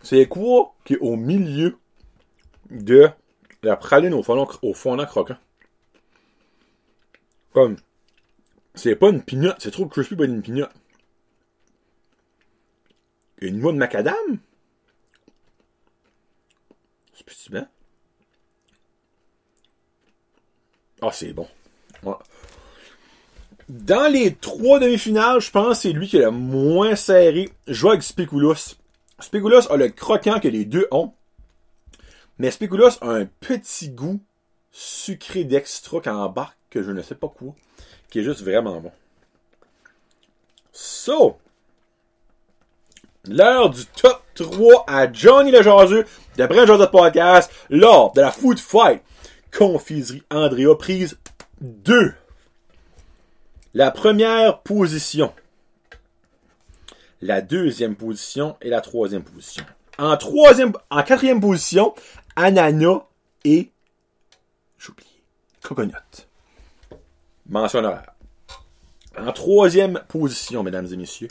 C'est 0.00 0.28
quoi 0.28 0.72
qui 0.84 0.94
est 0.94 0.98
au 0.98 1.16
milieu 1.16 1.76
de 2.70 3.10
la 3.64 3.76
praline 3.76 4.14
au 4.14 4.22
fondant, 4.22 4.48
au 4.62 4.72
fondant 4.72 5.06
croquant? 5.06 5.38
Comme, 7.52 7.76
c'est 8.76 8.94
pas 8.94 9.10
une 9.10 9.20
pignotte, 9.20 9.56
c'est 9.58 9.72
trop 9.72 9.86
crispy 9.86 10.14
pour 10.14 10.26
une 10.26 10.42
pignotte. 10.42 10.70
Une 13.42 13.58
noix 13.58 13.72
de 13.72 13.78
macadam? 13.78 14.14
C'est 17.12 17.26
petit 17.26 17.50
bien. 17.50 17.68
Ah, 21.00 21.10
c'est 21.12 21.32
bon. 21.32 21.48
Dans 23.68 24.12
les 24.12 24.34
trois 24.34 24.78
demi-finales, 24.78 25.40
je 25.40 25.50
pense 25.50 25.78
que 25.78 25.82
c'est 25.82 25.92
lui 25.92 26.08
qui 26.08 26.18
est 26.18 26.22
le 26.22 26.30
moins 26.30 26.94
serré. 26.94 27.48
Je 27.66 27.80
vois 27.80 27.92
avec 27.92 28.02
Speculoos. 28.02 28.76
Speculoos 29.18 29.70
a 29.70 29.76
le 29.76 29.88
croquant 29.88 30.38
que 30.38 30.48
les 30.48 30.64
deux 30.64 30.86
ont. 30.92 31.12
Mais 32.38 32.50
Speculoos 32.50 32.98
a 33.00 33.10
un 33.10 33.26
petit 33.26 33.90
goût 33.90 34.20
sucré 34.70 35.44
d'extra 35.44 36.00
qui 36.00 36.08
embarque 36.08 36.58
que 36.70 36.82
je 36.82 36.92
ne 36.92 37.02
sais 37.02 37.14
pas 37.14 37.28
quoi 37.28 37.54
qui 38.08 38.20
est 38.20 38.24
juste 38.24 38.42
vraiment 38.42 38.78
bon. 38.80 38.92
So, 40.70 41.38
l'heure 43.28 43.70
du 43.70 43.84
top 43.86 44.22
3 44.34 44.84
à 44.88 45.12
Johnny 45.12 45.50
le 45.50 45.62
Jaseux 45.62 46.04
Brand 46.36 46.66
Joseph 46.66 46.90
Podcast 46.90 47.52
lors 47.70 48.12
de 48.12 48.20
la 48.20 48.30
Food 48.30 48.58
Fight 48.58 49.02
Confiserie 49.56 50.22
Andrea 50.30 50.76
prise 50.76 51.18
2. 51.60 52.14
La 53.74 53.90
première 53.90 54.60
position. 54.60 55.32
La 57.20 57.40
deuxième 57.40 57.94
position 57.94 58.56
et 58.60 58.68
la 58.68 58.80
troisième 58.80 59.22
position. 59.22 59.64
En 59.98 60.16
troisième, 60.16 60.72
en 60.90 61.02
quatrième 61.02 61.40
position, 61.40 61.94
ananas 62.34 63.04
et, 63.44 63.70
j'oublie, 64.78 65.22
coconut. 65.62 65.92
Mention 67.46 67.78
honoraire. 67.80 68.14
En 69.16 69.30
troisième 69.32 70.00
position, 70.08 70.62
mesdames 70.62 70.88
et 70.90 70.96
messieurs, 70.96 71.28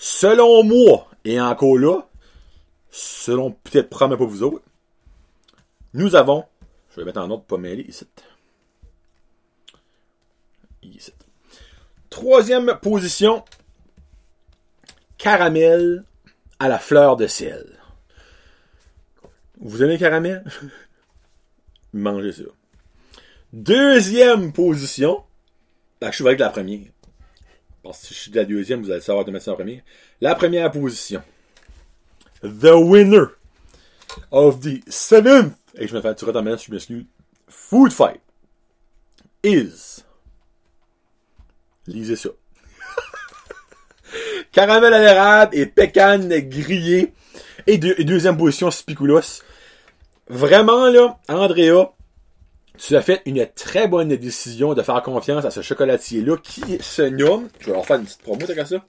selon 0.00 0.64
moi, 0.64 1.10
et 1.26 1.38
encore 1.38 1.76
là, 1.76 2.08
selon 2.90 3.52
peut-être 3.52 3.90
probablement 3.90 4.24
pas 4.24 4.30
vous 4.30 4.42
autres, 4.42 4.64
nous 5.92 6.16
avons, 6.16 6.46
je 6.90 6.96
vais 6.96 7.04
mettre 7.04 7.20
en 7.20 7.30
ordre 7.30 7.44
pour 7.44 7.60
ici. 7.64 8.06
Ici. 10.82 11.12
Troisième 12.08 12.78
position, 12.80 13.44
caramel 15.18 16.04
à 16.58 16.68
la 16.68 16.78
fleur 16.78 17.16
de 17.16 17.26
sel. 17.26 17.78
Vous 19.60 19.82
aimez 19.82 19.92
le 19.92 19.98
caramel? 19.98 20.44
Mangez 21.92 22.32
ça. 22.32 22.44
Deuxième 23.52 24.54
position, 24.54 25.24
ben, 26.00 26.10
je 26.10 26.16
suis 26.16 26.26
avec 26.26 26.40
la 26.40 26.48
première. 26.48 26.90
Parce 27.82 28.00
que 28.00 28.06
si 28.08 28.14
je 28.14 28.18
suis 28.18 28.30
de 28.30 28.36
la 28.36 28.44
deuxième, 28.44 28.82
vous 28.82 28.90
allez 28.90 29.00
savoir 29.00 29.24
de 29.24 29.30
mettre 29.30 29.48
en 29.48 29.54
première. 29.54 29.82
La 30.20 30.34
première 30.34 30.70
position. 30.70 31.22
The 32.42 32.74
winner 32.74 33.26
of 34.30 34.60
the 34.60 34.82
seventh, 34.88 35.54
et 35.76 35.86
je 35.86 35.94
me 35.94 36.00
fais 36.00 36.14
tirer 36.14 36.32
dans 36.32 36.42
ma 36.42 36.56
je 36.56 36.70
m'excuse, 36.70 37.04
food 37.48 37.92
fight 37.92 38.20
is, 39.44 40.02
lisez 41.86 42.16
ça, 42.16 42.30
caramel 44.52 44.94
à 44.94 44.98
l'érable 45.00 45.56
et 45.56 45.66
pécan 45.66 46.18
grillé, 46.28 47.12
et, 47.66 47.78
deuxième 47.78 48.36
position, 48.36 48.70
spiculos. 48.70 49.42
Vraiment, 50.28 50.88
là, 50.88 51.18
Andrea, 51.28 51.92
tu 52.80 52.96
as 52.96 53.02
fait 53.02 53.20
une 53.26 53.46
très 53.54 53.88
bonne 53.88 54.08
décision 54.16 54.72
de 54.72 54.82
faire 54.82 55.02
confiance 55.02 55.44
à 55.44 55.50
ce 55.50 55.60
chocolatier-là 55.60 56.38
qui 56.38 56.78
se 56.80 57.02
nomme, 57.02 57.48
je 57.60 57.66
vais 57.66 57.72
leur 57.72 57.84
faire 57.84 57.96
une 57.96 58.04
petite 58.04 58.22
promo, 58.22 58.46
t'as 58.46 58.64
ça, 58.64 58.84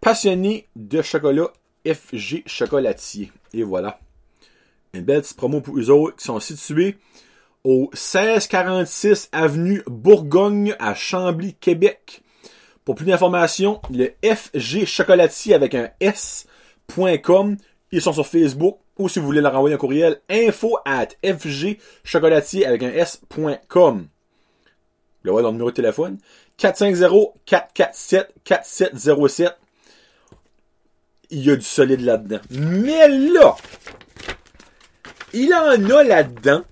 passionné 0.00 0.68
de 0.74 1.00
chocolat 1.00 1.52
FG 1.86 2.42
Chocolatier. 2.46 3.30
Et 3.52 3.62
voilà. 3.62 4.00
Une 4.94 5.02
belle 5.02 5.22
petite 5.22 5.36
promo 5.36 5.60
pour 5.60 5.78
eux 5.78 5.90
autres 5.90 6.16
qui 6.16 6.24
sont 6.24 6.40
situés 6.40 6.96
au 7.62 7.90
1646 7.92 9.28
avenue 9.30 9.82
Bourgogne 9.86 10.74
à 10.80 10.94
Chambly, 10.94 11.54
Québec. 11.54 12.22
Pour 12.84 12.96
plus 12.96 13.06
d'informations, 13.06 13.80
le 13.90 14.10
FG 14.24 14.86
Chocolatier 14.86 15.54
avec 15.54 15.74
un 15.74 15.88
S.com. 16.00 17.56
Ils 17.92 18.02
sont 18.02 18.12
sur 18.12 18.26
Facebook. 18.26 18.78
Ou 18.98 19.08
si 19.08 19.18
vous 19.18 19.24
voulez 19.26 19.40
leur 19.40 19.56
envoyer 19.56 19.74
un 19.74 19.78
courriel, 19.78 20.20
info 20.28 20.76
at 20.84 21.08
FG 21.24 21.78
Chocolatier 22.04 22.66
avec 22.66 22.82
un 22.82 22.90
S.com. 22.90 24.08
Le 25.22 25.30
voilà 25.30 25.44
dans 25.44 25.50
le 25.50 25.54
numéro 25.54 25.70
de 25.70 25.76
téléphone. 25.76 26.18
450-447-4707 26.58 29.54
il 31.30 31.46
y 31.46 31.50
a 31.50 31.56
du 31.56 31.62
solide 31.62 32.02
là-dedans. 32.02 32.40
Mais 32.50 33.08
là, 33.08 33.56
il 35.32 35.52
en 35.52 35.90
a 35.90 36.04
là-dedans 36.04 36.62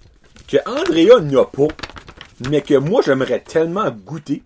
que 0.47 0.59
Andrea 0.67 1.21
n'a 1.21 1.45
pas, 1.45 1.69
mais 2.49 2.63
que 2.63 2.75
moi 2.75 3.03
j'aimerais 3.05 3.41
tellement 3.41 3.91
goûter. 3.91 4.45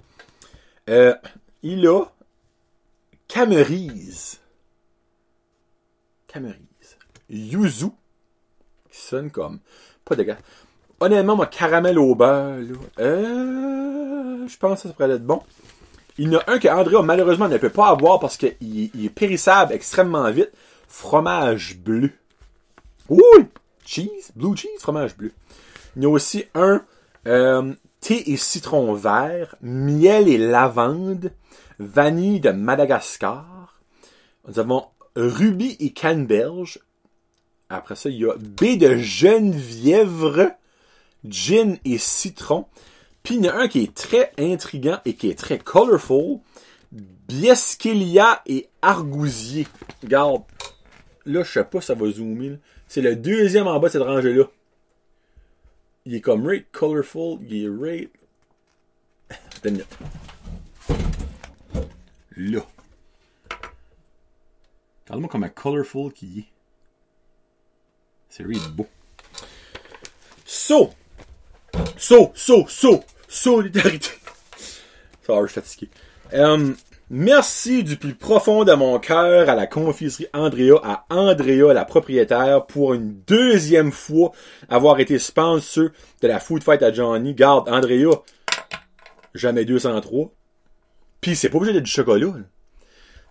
Euh, 0.89 1.15
il 1.63 1.87
a 1.87 2.05
Camerise. 3.29 4.41
Camerise. 6.29 6.57
Yuzu. 7.31 7.91
Qui 8.91 9.01
sonne 9.01 9.31
comme. 9.31 9.61
Pas 10.05 10.17
gars. 10.17 10.39
Honnêtement, 11.01 11.37
moi, 11.37 11.47
caramel 11.47 11.99
au 11.99 12.15
beurre. 12.15 12.61
Euh, 12.99 14.47
je 14.49 14.57
pense 14.57 14.83
que 14.83 14.89
ça 14.89 14.95
pourrait 14.95 15.11
être 15.11 15.27
bon. 15.27 15.43
Il 16.19 16.33
y 16.33 16.37
en 16.37 16.41
a 16.41 16.51
un 16.53 16.59
que 16.59 16.69
Andrea 16.69 17.03
malheureusement 17.03 17.49
ne 17.49 17.59
peut 17.59 17.71
pas 17.71 17.89
avoir 17.89 18.19
parce 18.21 18.39
qu'il 18.39 18.91
est 19.05 19.11
périssable 19.11 19.75
extrêmement 19.75 20.31
vite. 20.31 20.51
Fromage 20.89 21.77
bleu. 21.77 22.13
Ouh! 23.11 23.49
Cheese, 23.85 24.33
blue 24.35 24.57
cheese, 24.57 24.81
fromage 24.81 25.17
bleu. 25.17 25.33
Il 25.95 26.03
y 26.03 26.07
a 26.07 26.09
aussi 26.09 26.47
un 26.55 26.83
euh, 27.27 27.73
thé 28.01 28.33
et 28.33 28.37
citron 28.37 28.95
vert, 28.95 29.57
miel 29.61 30.29
et 30.29 30.39
lavande, 30.39 31.33
vanille 31.79 32.41
de 32.41 32.51
Madagascar. 32.51 33.81
Nous 34.49 34.59
avons 34.59 34.87
rubis 35.15 35.77
et 35.81 35.93
canneberge. 35.93 36.81
Après 37.69 37.97
ça, 37.97 38.09
il 38.11 38.19
y 38.19 38.25
a 38.25 38.35
baie 38.39 38.77
de 38.77 38.97
Genevièvre, 38.97 40.53
gin 41.25 41.79
et 41.85 41.99
citron. 41.99 42.67
Puis 43.23 43.37
il 43.37 43.45
y 43.45 43.51
en 43.51 43.55
a 43.55 43.63
un 43.63 43.69
qui 43.69 43.83
est 43.83 43.95
très 43.95 44.33
intrigant 44.39 45.01
et 45.05 45.15
qui 45.15 45.29
est 45.29 45.39
très 45.39 45.59
colorful. 45.59 46.39
Biesquilia 46.93 48.43
et 48.47 48.69
Argousier. 48.83 49.67
Regarde. 50.03 50.43
Là, 51.25 51.43
je 51.43 51.51
sais 51.51 51.65
pas 51.65 51.81
ça 51.81 51.95
va 51.95 52.09
zoomer. 52.09 52.59
C'est 52.87 53.03
le 53.03 53.17
deuxième 53.17 53.67
en 53.67 53.81
bas 53.81 53.89
de 53.89 53.93
cette 53.95 54.03
rangée-là. 54.03 54.45
Il 56.05 56.15
est 56.15 56.21
comme 56.21 56.47
rate 56.47 56.67
colorful. 56.71 57.39
Il 57.49 57.65
est 57.65 57.69
rate. 57.69 58.11
Là. 62.37 62.61
Regarde-moi 65.05 65.29
comme 65.29 65.45
un 65.45 65.49
colorful 65.49 66.13
qui 66.13 66.41
est. 66.41 66.56
C'est 68.37 68.43
really 68.43 68.61
beau. 68.75 68.87
So. 70.45 70.91
So, 71.97 72.33
so, 72.35 72.67
so. 72.69 73.03
Solidarité. 73.27 74.11
Ça 75.23 75.33
va, 75.33 75.41
je 75.41 75.53
suis 75.53 75.55
fatigué. 75.55 75.91
Euh, 76.35 76.75
merci 77.09 77.83
du 77.83 77.97
plus 77.97 78.15
profond 78.15 78.65
de 78.65 78.75
mon 78.75 78.99
cœur 78.99 79.49
à 79.49 79.55
la 79.55 79.67
confiserie 79.67 80.27
Andrea, 80.35 80.79
à 80.85 81.07
Andrea, 81.09 81.73
la 81.73 81.87
propriétaire, 81.87 82.67
pour 82.67 82.93
une 82.93 83.15
deuxième 83.27 83.91
fois 83.91 84.33
avoir 84.69 85.01
été 85.01 85.19
sponsor 85.19 85.89
de 86.21 86.29
la 86.29 86.39
Food 86.39 86.63
Fight 86.63 86.83
à 86.83 86.93
Johnny. 86.93 87.33
Garde, 87.33 87.71
Andrea, 87.71 88.23
jamais 89.35 89.65
203. 89.65 90.31
Puis 91.23 91.37
c'est 91.37 91.49
pas 91.49 91.57
obligé 91.57 91.73
d'être 91.73 91.85
du 91.85 91.91
chocolat. 91.91 92.35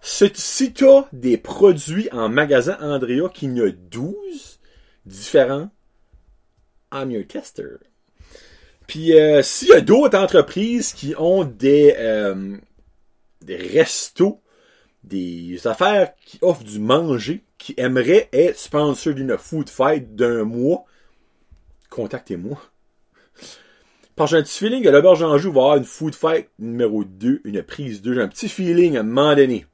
Si 0.01 0.73
t'as 0.73 1.05
des 1.13 1.37
produits 1.37 2.09
en 2.11 2.27
magasin 2.27 2.77
Andrea 2.81 3.29
qui 3.31 3.45
a 3.61 3.69
12 3.69 4.54
différents, 5.05 5.69
I'm 6.91 7.11
your 7.11 7.25
tester. 7.27 7.77
Puis 8.87 9.17
euh, 9.17 9.41
s'il 9.41 9.69
y 9.69 9.73
a 9.73 9.81
d'autres 9.81 10.17
entreprises 10.17 10.93
qui 10.93 11.15
ont 11.17 11.43
des, 11.43 11.95
euh, 11.97 12.57
des 13.41 13.55
restos, 13.55 14.41
des 15.03 15.65
affaires 15.65 16.13
qui 16.25 16.39
offrent 16.41 16.63
du 16.63 16.79
manger, 16.79 17.43
qui 17.57 17.73
aimeraient 17.77 18.29
être 18.31 18.59
sponsor 18.59 19.13
d'une 19.13 19.37
food 19.37 19.69
fight 19.69 20.15
d'un 20.15 20.43
mois, 20.43 20.85
contactez-moi. 21.89 22.59
Parce 24.15 24.31
que 24.31 24.37
j'ai 24.37 24.39
un 24.39 24.43
petit 24.43 24.59
feeling 24.59 24.83
que 24.83 24.89
l'auberge 24.89 25.23
Anjou 25.23 25.51
va 25.51 25.61
avoir 25.61 25.77
une 25.77 25.83
food 25.83 26.15
fight 26.15 26.49
numéro 26.57 27.03
2, 27.03 27.41
une 27.43 27.63
prise 27.63 28.01
2. 28.01 28.13
J'ai 28.13 28.21
un 28.21 28.27
petit 28.27 28.49
feeling 28.49 28.95
à 28.95 29.01
un 29.01 29.03
moment 29.03 29.35
donné. 29.35 29.65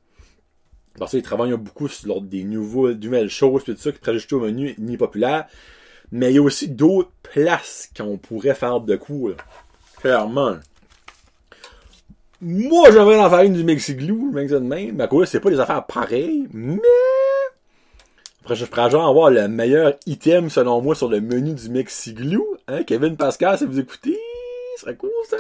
Parce 0.97 1.11
qu'ils 1.11 1.23
travaillent 1.23 1.57
beaucoup 1.57 1.87
sur 1.87 2.21
des 2.21 2.43
nouveaux, 2.43 2.93
nouvelles 2.93 3.29
choses, 3.29 3.63
tout 3.63 3.75
ça, 3.77 3.91
qui 3.91 4.09
ajouter 4.09 4.35
au 4.35 4.41
menu 4.41 4.75
ni 4.77 4.97
populaire. 4.97 5.47
Mais 6.11 6.31
il 6.31 6.35
y 6.35 6.39
a 6.39 6.41
aussi 6.41 6.67
d'autres 6.67 7.11
places 7.23 7.89
qu'on 7.95 8.17
pourrait 8.17 8.55
faire 8.55 8.81
de 8.81 8.95
coups, 8.95 9.35
Clairement. 9.99 10.57
Moi, 12.41 12.89
en 12.89 13.29
faire 13.29 13.41
une 13.43 13.53
du 13.53 13.63
Mexiglou, 13.63 14.33
ça 14.33 14.59
de 14.59 14.65
même. 14.65 14.95
Mais 14.95 15.07
quoi, 15.07 15.25
c'est 15.27 15.39
pas 15.39 15.51
des 15.51 15.59
affaires 15.59 15.85
pareilles, 15.85 16.47
mais... 16.51 16.79
Après, 18.41 18.55
je 18.55 18.65
pourrais 18.65 18.89
genre 18.89 19.07
avoir 19.07 19.29
le 19.29 19.47
meilleur 19.47 19.93
item, 20.07 20.49
selon 20.49 20.81
moi, 20.81 20.95
sur 20.95 21.07
le 21.07 21.21
menu 21.21 21.53
du 21.53 21.69
Mexiglou. 21.69 22.57
Hein, 22.67 22.83
Kevin 22.83 23.15
Pascal, 23.15 23.59
si 23.59 23.65
vous 23.65 23.79
écoutez, 23.79 24.17
ce 24.75 24.81
serait 24.81 24.95
cool, 24.95 25.11
ça. 25.29 25.37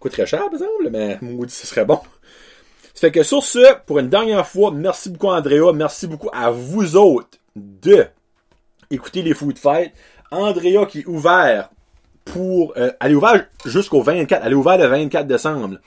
Coûterait 0.00 0.26
cher, 0.26 0.44
par 0.46 0.54
exemple, 0.54 0.90
mais 0.90 1.18
maudit, 1.22 1.54
ce 1.54 1.68
serait 1.68 1.84
bon. 1.84 2.00
Ça 2.94 3.00
fait 3.00 3.12
que 3.12 3.22
sur 3.22 3.42
ce, 3.42 3.74
pour 3.86 3.98
une 3.98 4.08
dernière 4.08 4.46
fois, 4.46 4.70
merci 4.70 5.10
beaucoup 5.10 5.28
Andrea, 5.28 5.72
merci 5.74 6.06
beaucoup 6.06 6.28
à 6.32 6.50
vous 6.50 6.96
autres 6.96 7.38
de 7.56 8.06
écouter 8.90 9.22
les 9.22 9.34
Food 9.34 9.58
Fights. 9.58 9.92
Andrea 10.30 10.86
qui 10.86 11.00
est 11.00 11.06
ouvert 11.06 11.70
pour... 12.24 12.74
Euh, 12.76 12.90
elle 13.00 13.12
est 13.12 13.14
ouverte 13.14 13.48
jusqu'au 13.64 14.02
24. 14.02 14.42
Elle 14.44 14.52
est 14.52 14.54
ouverte 14.56 14.80
le 14.80 14.86
24 14.86 15.26
décembre. 15.26 15.78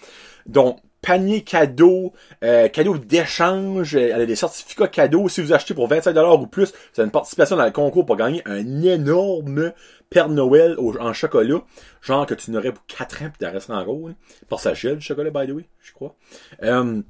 Donc, 0.45 0.79
panier 1.01 1.41
cadeau, 1.41 2.13
euh, 2.43 2.67
cadeau 2.67 2.97
d'échange, 2.97 3.95
elle 3.95 4.21
a 4.21 4.25
des 4.25 4.35
certificats 4.35 4.87
cadeaux. 4.87 5.29
Si 5.29 5.41
vous 5.41 5.53
achetez 5.53 5.73
pour 5.73 5.87
25$ 5.87 6.41
ou 6.41 6.47
plus, 6.47 6.73
c'est 6.93 7.03
une 7.03 7.11
participation 7.11 7.55
dans 7.55 7.65
le 7.65 7.71
concours 7.71 8.05
pour 8.05 8.15
gagner 8.15 8.41
un 8.45 8.81
énorme 8.83 9.71
Père 10.09 10.29
Noël 10.29 10.75
au- 10.77 10.97
en 10.99 11.13
chocolat, 11.13 11.61
genre 12.01 12.25
que 12.25 12.33
tu 12.33 12.51
n'aurais 12.51 12.71
pour 12.71 12.85
4 12.85 13.23
ans 13.23 13.29
puis 13.33 13.45
t'en 13.45 13.51
resterais 13.51 13.77
en 13.77 13.83
gros, 13.83 14.07
là. 14.09 14.13
Par 14.49 14.59
sa 14.59 14.73
gel, 14.73 14.95
le 14.95 14.99
chocolat, 14.99 15.29
by 15.31 15.47
the 15.51 15.55
way, 15.55 15.65
je 15.81 15.93
crois. 15.93 16.15
Euh, 16.63 17.01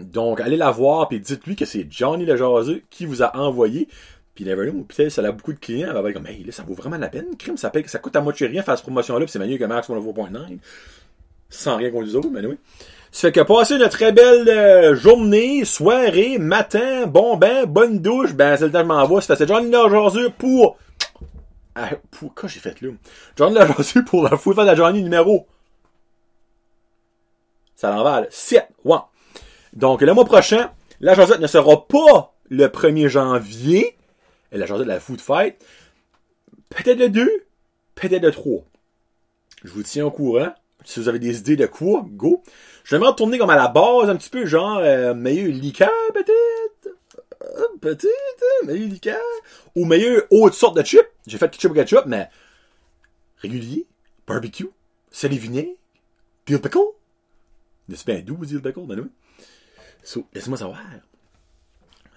donc, 0.00 0.40
allez 0.40 0.56
la 0.56 0.70
voir 0.70 1.08
puis 1.08 1.20
dites-lui 1.20 1.56
que 1.56 1.64
c'est 1.64 1.86
Johnny 1.90 2.24
le 2.26 2.36
jaseux 2.36 2.82
qui 2.90 3.06
vous 3.06 3.22
a 3.22 3.36
envoyé. 3.36 3.88
Puis 4.34 4.44
never 4.44 4.70
know, 4.70 4.82
peut-être 4.82 5.08
ça 5.08 5.22
a 5.22 5.32
beaucoup 5.32 5.54
de 5.54 5.58
clients, 5.58 5.88
elle 5.96 6.02
va 6.02 6.10
être 6.10 6.14
comme, 6.14 6.26
hey, 6.26 6.44
là, 6.44 6.52
ça 6.52 6.62
vaut 6.62 6.74
vraiment 6.74 6.98
la 6.98 7.08
peine, 7.08 7.36
crime, 7.38 7.56
ça, 7.56 7.70
paye, 7.70 7.84
ça 7.86 7.98
coûte 7.98 8.14
à 8.16 8.20
moitié 8.20 8.46
rien 8.46 8.62
faire 8.62 8.76
cette 8.76 8.84
promotion-là, 8.84 9.24
puis 9.24 9.30
c'est 9.32 9.38
mieux 9.38 9.56
que 9.56 9.64
Max 9.64 9.88
104.9. 9.88 10.58
Sans 11.48 11.76
rien 11.76 11.90
contre 11.90 12.04
les 12.04 12.16
autres, 12.16 12.28
mais 12.30 12.44
oui. 12.44 12.58
Ça 13.12 13.28
fait 13.28 13.32
que 13.32 13.40
passez 13.40 13.76
une 13.76 13.88
très 13.88 14.12
belle 14.12 14.46
euh, 14.46 14.94
journée, 14.94 15.64
soirée, 15.64 16.36
matin, 16.38 17.06
bon 17.06 17.38
bain, 17.38 17.64
bonne 17.64 18.00
douche, 18.00 18.34
ben 18.34 18.58
c'est 18.58 18.66
le 18.66 18.72
temps 18.72 18.80
que 18.80 18.84
je 18.84 18.88
m'en 18.88 19.06
vais. 19.06 19.20
Ça 19.22 19.36
fait 19.36 19.46
c'est 19.46 19.48
Johnny 19.48 19.72
jaseux 19.72 20.28
pour... 20.36 20.76
Ah, 21.76 21.90
pour... 22.10 22.34
Quoi 22.34 22.48
j'ai 22.48 22.58
fait 22.58 22.80
là? 22.80 22.88
Johnny 23.36 23.54
le 23.54 23.66
jaseux 23.66 24.04
pour 24.06 24.24
la 24.24 24.36
fouille 24.36 24.56
de 24.56 24.62
la 24.62 24.74
Johnny 24.74 25.02
numéro... 25.02 25.46
Ça 27.76 27.90
l'envale. 27.90 28.26
7. 28.30 28.66
Ouais. 28.84 28.96
Donc, 29.74 30.00
le 30.00 30.14
mois 30.14 30.24
prochain, 30.24 30.72
la 31.00 31.12
jasette 31.12 31.40
ne 31.40 31.46
sera 31.46 31.86
pas 31.86 32.34
le 32.48 32.68
1er 32.68 33.08
janvier. 33.08 33.98
Et 34.50 34.56
la 34.56 34.64
jasette 34.64 34.86
de 34.86 34.90
la 34.90 34.98
Food 34.98 35.20
Fight. 35.20 35.62
Peut-être 36.70 36.98
le 36.98 37.10
2, 37.10 37.46
peut-être 37.94 38.22
le 38.22 38.30
3. 38.30 38.64
Je 39.62 39.70
vous 39.70 39.82
tiens 39.82 40.06
au 40.06 40.10
courant. 40.10 40.54
Si 40.84 41.00
vous 41.00 41.08
avez 41.08 41.18
des 41.18 41.38
idées 41.38 41.56
de 41.56 41.66
quoi, 41.66 42.06
go. 42.08 42.42
Je 42.84 42.94
vais 42.94 42.98
vraiment 42.98 43.12
tourner 43.12 43.36
comme 43.36 43.50
à 43.50 43.56
la 43.56 43.68
base, 43.68 44.08
un 44.08 44.16
petit 44.16 44.30
peu, 44.30 44.46
genre, 44.46 44.78
euh, 44.78 45.12
meilleur 45.12 45.48
liqueur, 45.48 45.90
peut-être? 46.14 46.32
Euh, 47.46 47.78
peut-être, 47.80 48.06
hein, 48.06 48.66
meilleur 48.66 48.88
liqueur. 48.88 49.22
Ou 49.74 49.84
meilleur 49.84 50.22
autre 50.30 50.54
sorte 50.54 50.76
de 50.76 50.82
chips. 50.82 51.06
J'ai 51.26 51.38
fait 51.38 51.50
ketchup 51.50 51.74
ketchup, 51.74 52.04
mais 52.06 52.28
régulier, 53.38 53.86
barbecue, 54.26 54.70
salé 55.10 55.36
vinaigre, 55.36 55.72
dill 56.46 56.60
pickle. 56.60 56.78
C'est 57.94 58.06
bien 58.06 58.20
doux, 58.20 58.44
dill 58.44 58.60
pickle, 58.60 58.86
ben 58.86 59.00
oui. 59.00 59.10
So, 60.02 60.26
laissez-moi 60.34 60.58
savoir. 60.58 60.80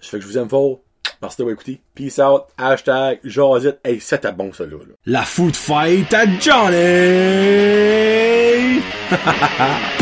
Je 0.00 0.08
fais 0.08 0.18
que 0.18 0.24
je 0.24 0.28
vous 0.28 0.38
aime 0.38 0.48
fort. 0.48 0.80
Merci 1.22 1.36
d'avoir 1.38 1.52
écouté. 1.54 1.80
Peace 1.94 2.18
out. 2.18 2.44
Hashtag 2.56 3.20
Jazit. 3.24 3.74
Hey, 3.84 4.00
c'était 4.00 4.32
bon, 4.32 4.52
ça, 4.52 4.64
là. 4.64 4.76
La 5.04 5.22
food 5.22 5.54
fight 5.54 6.12
à 6.14 6.24
Johnny! 6.38 6.70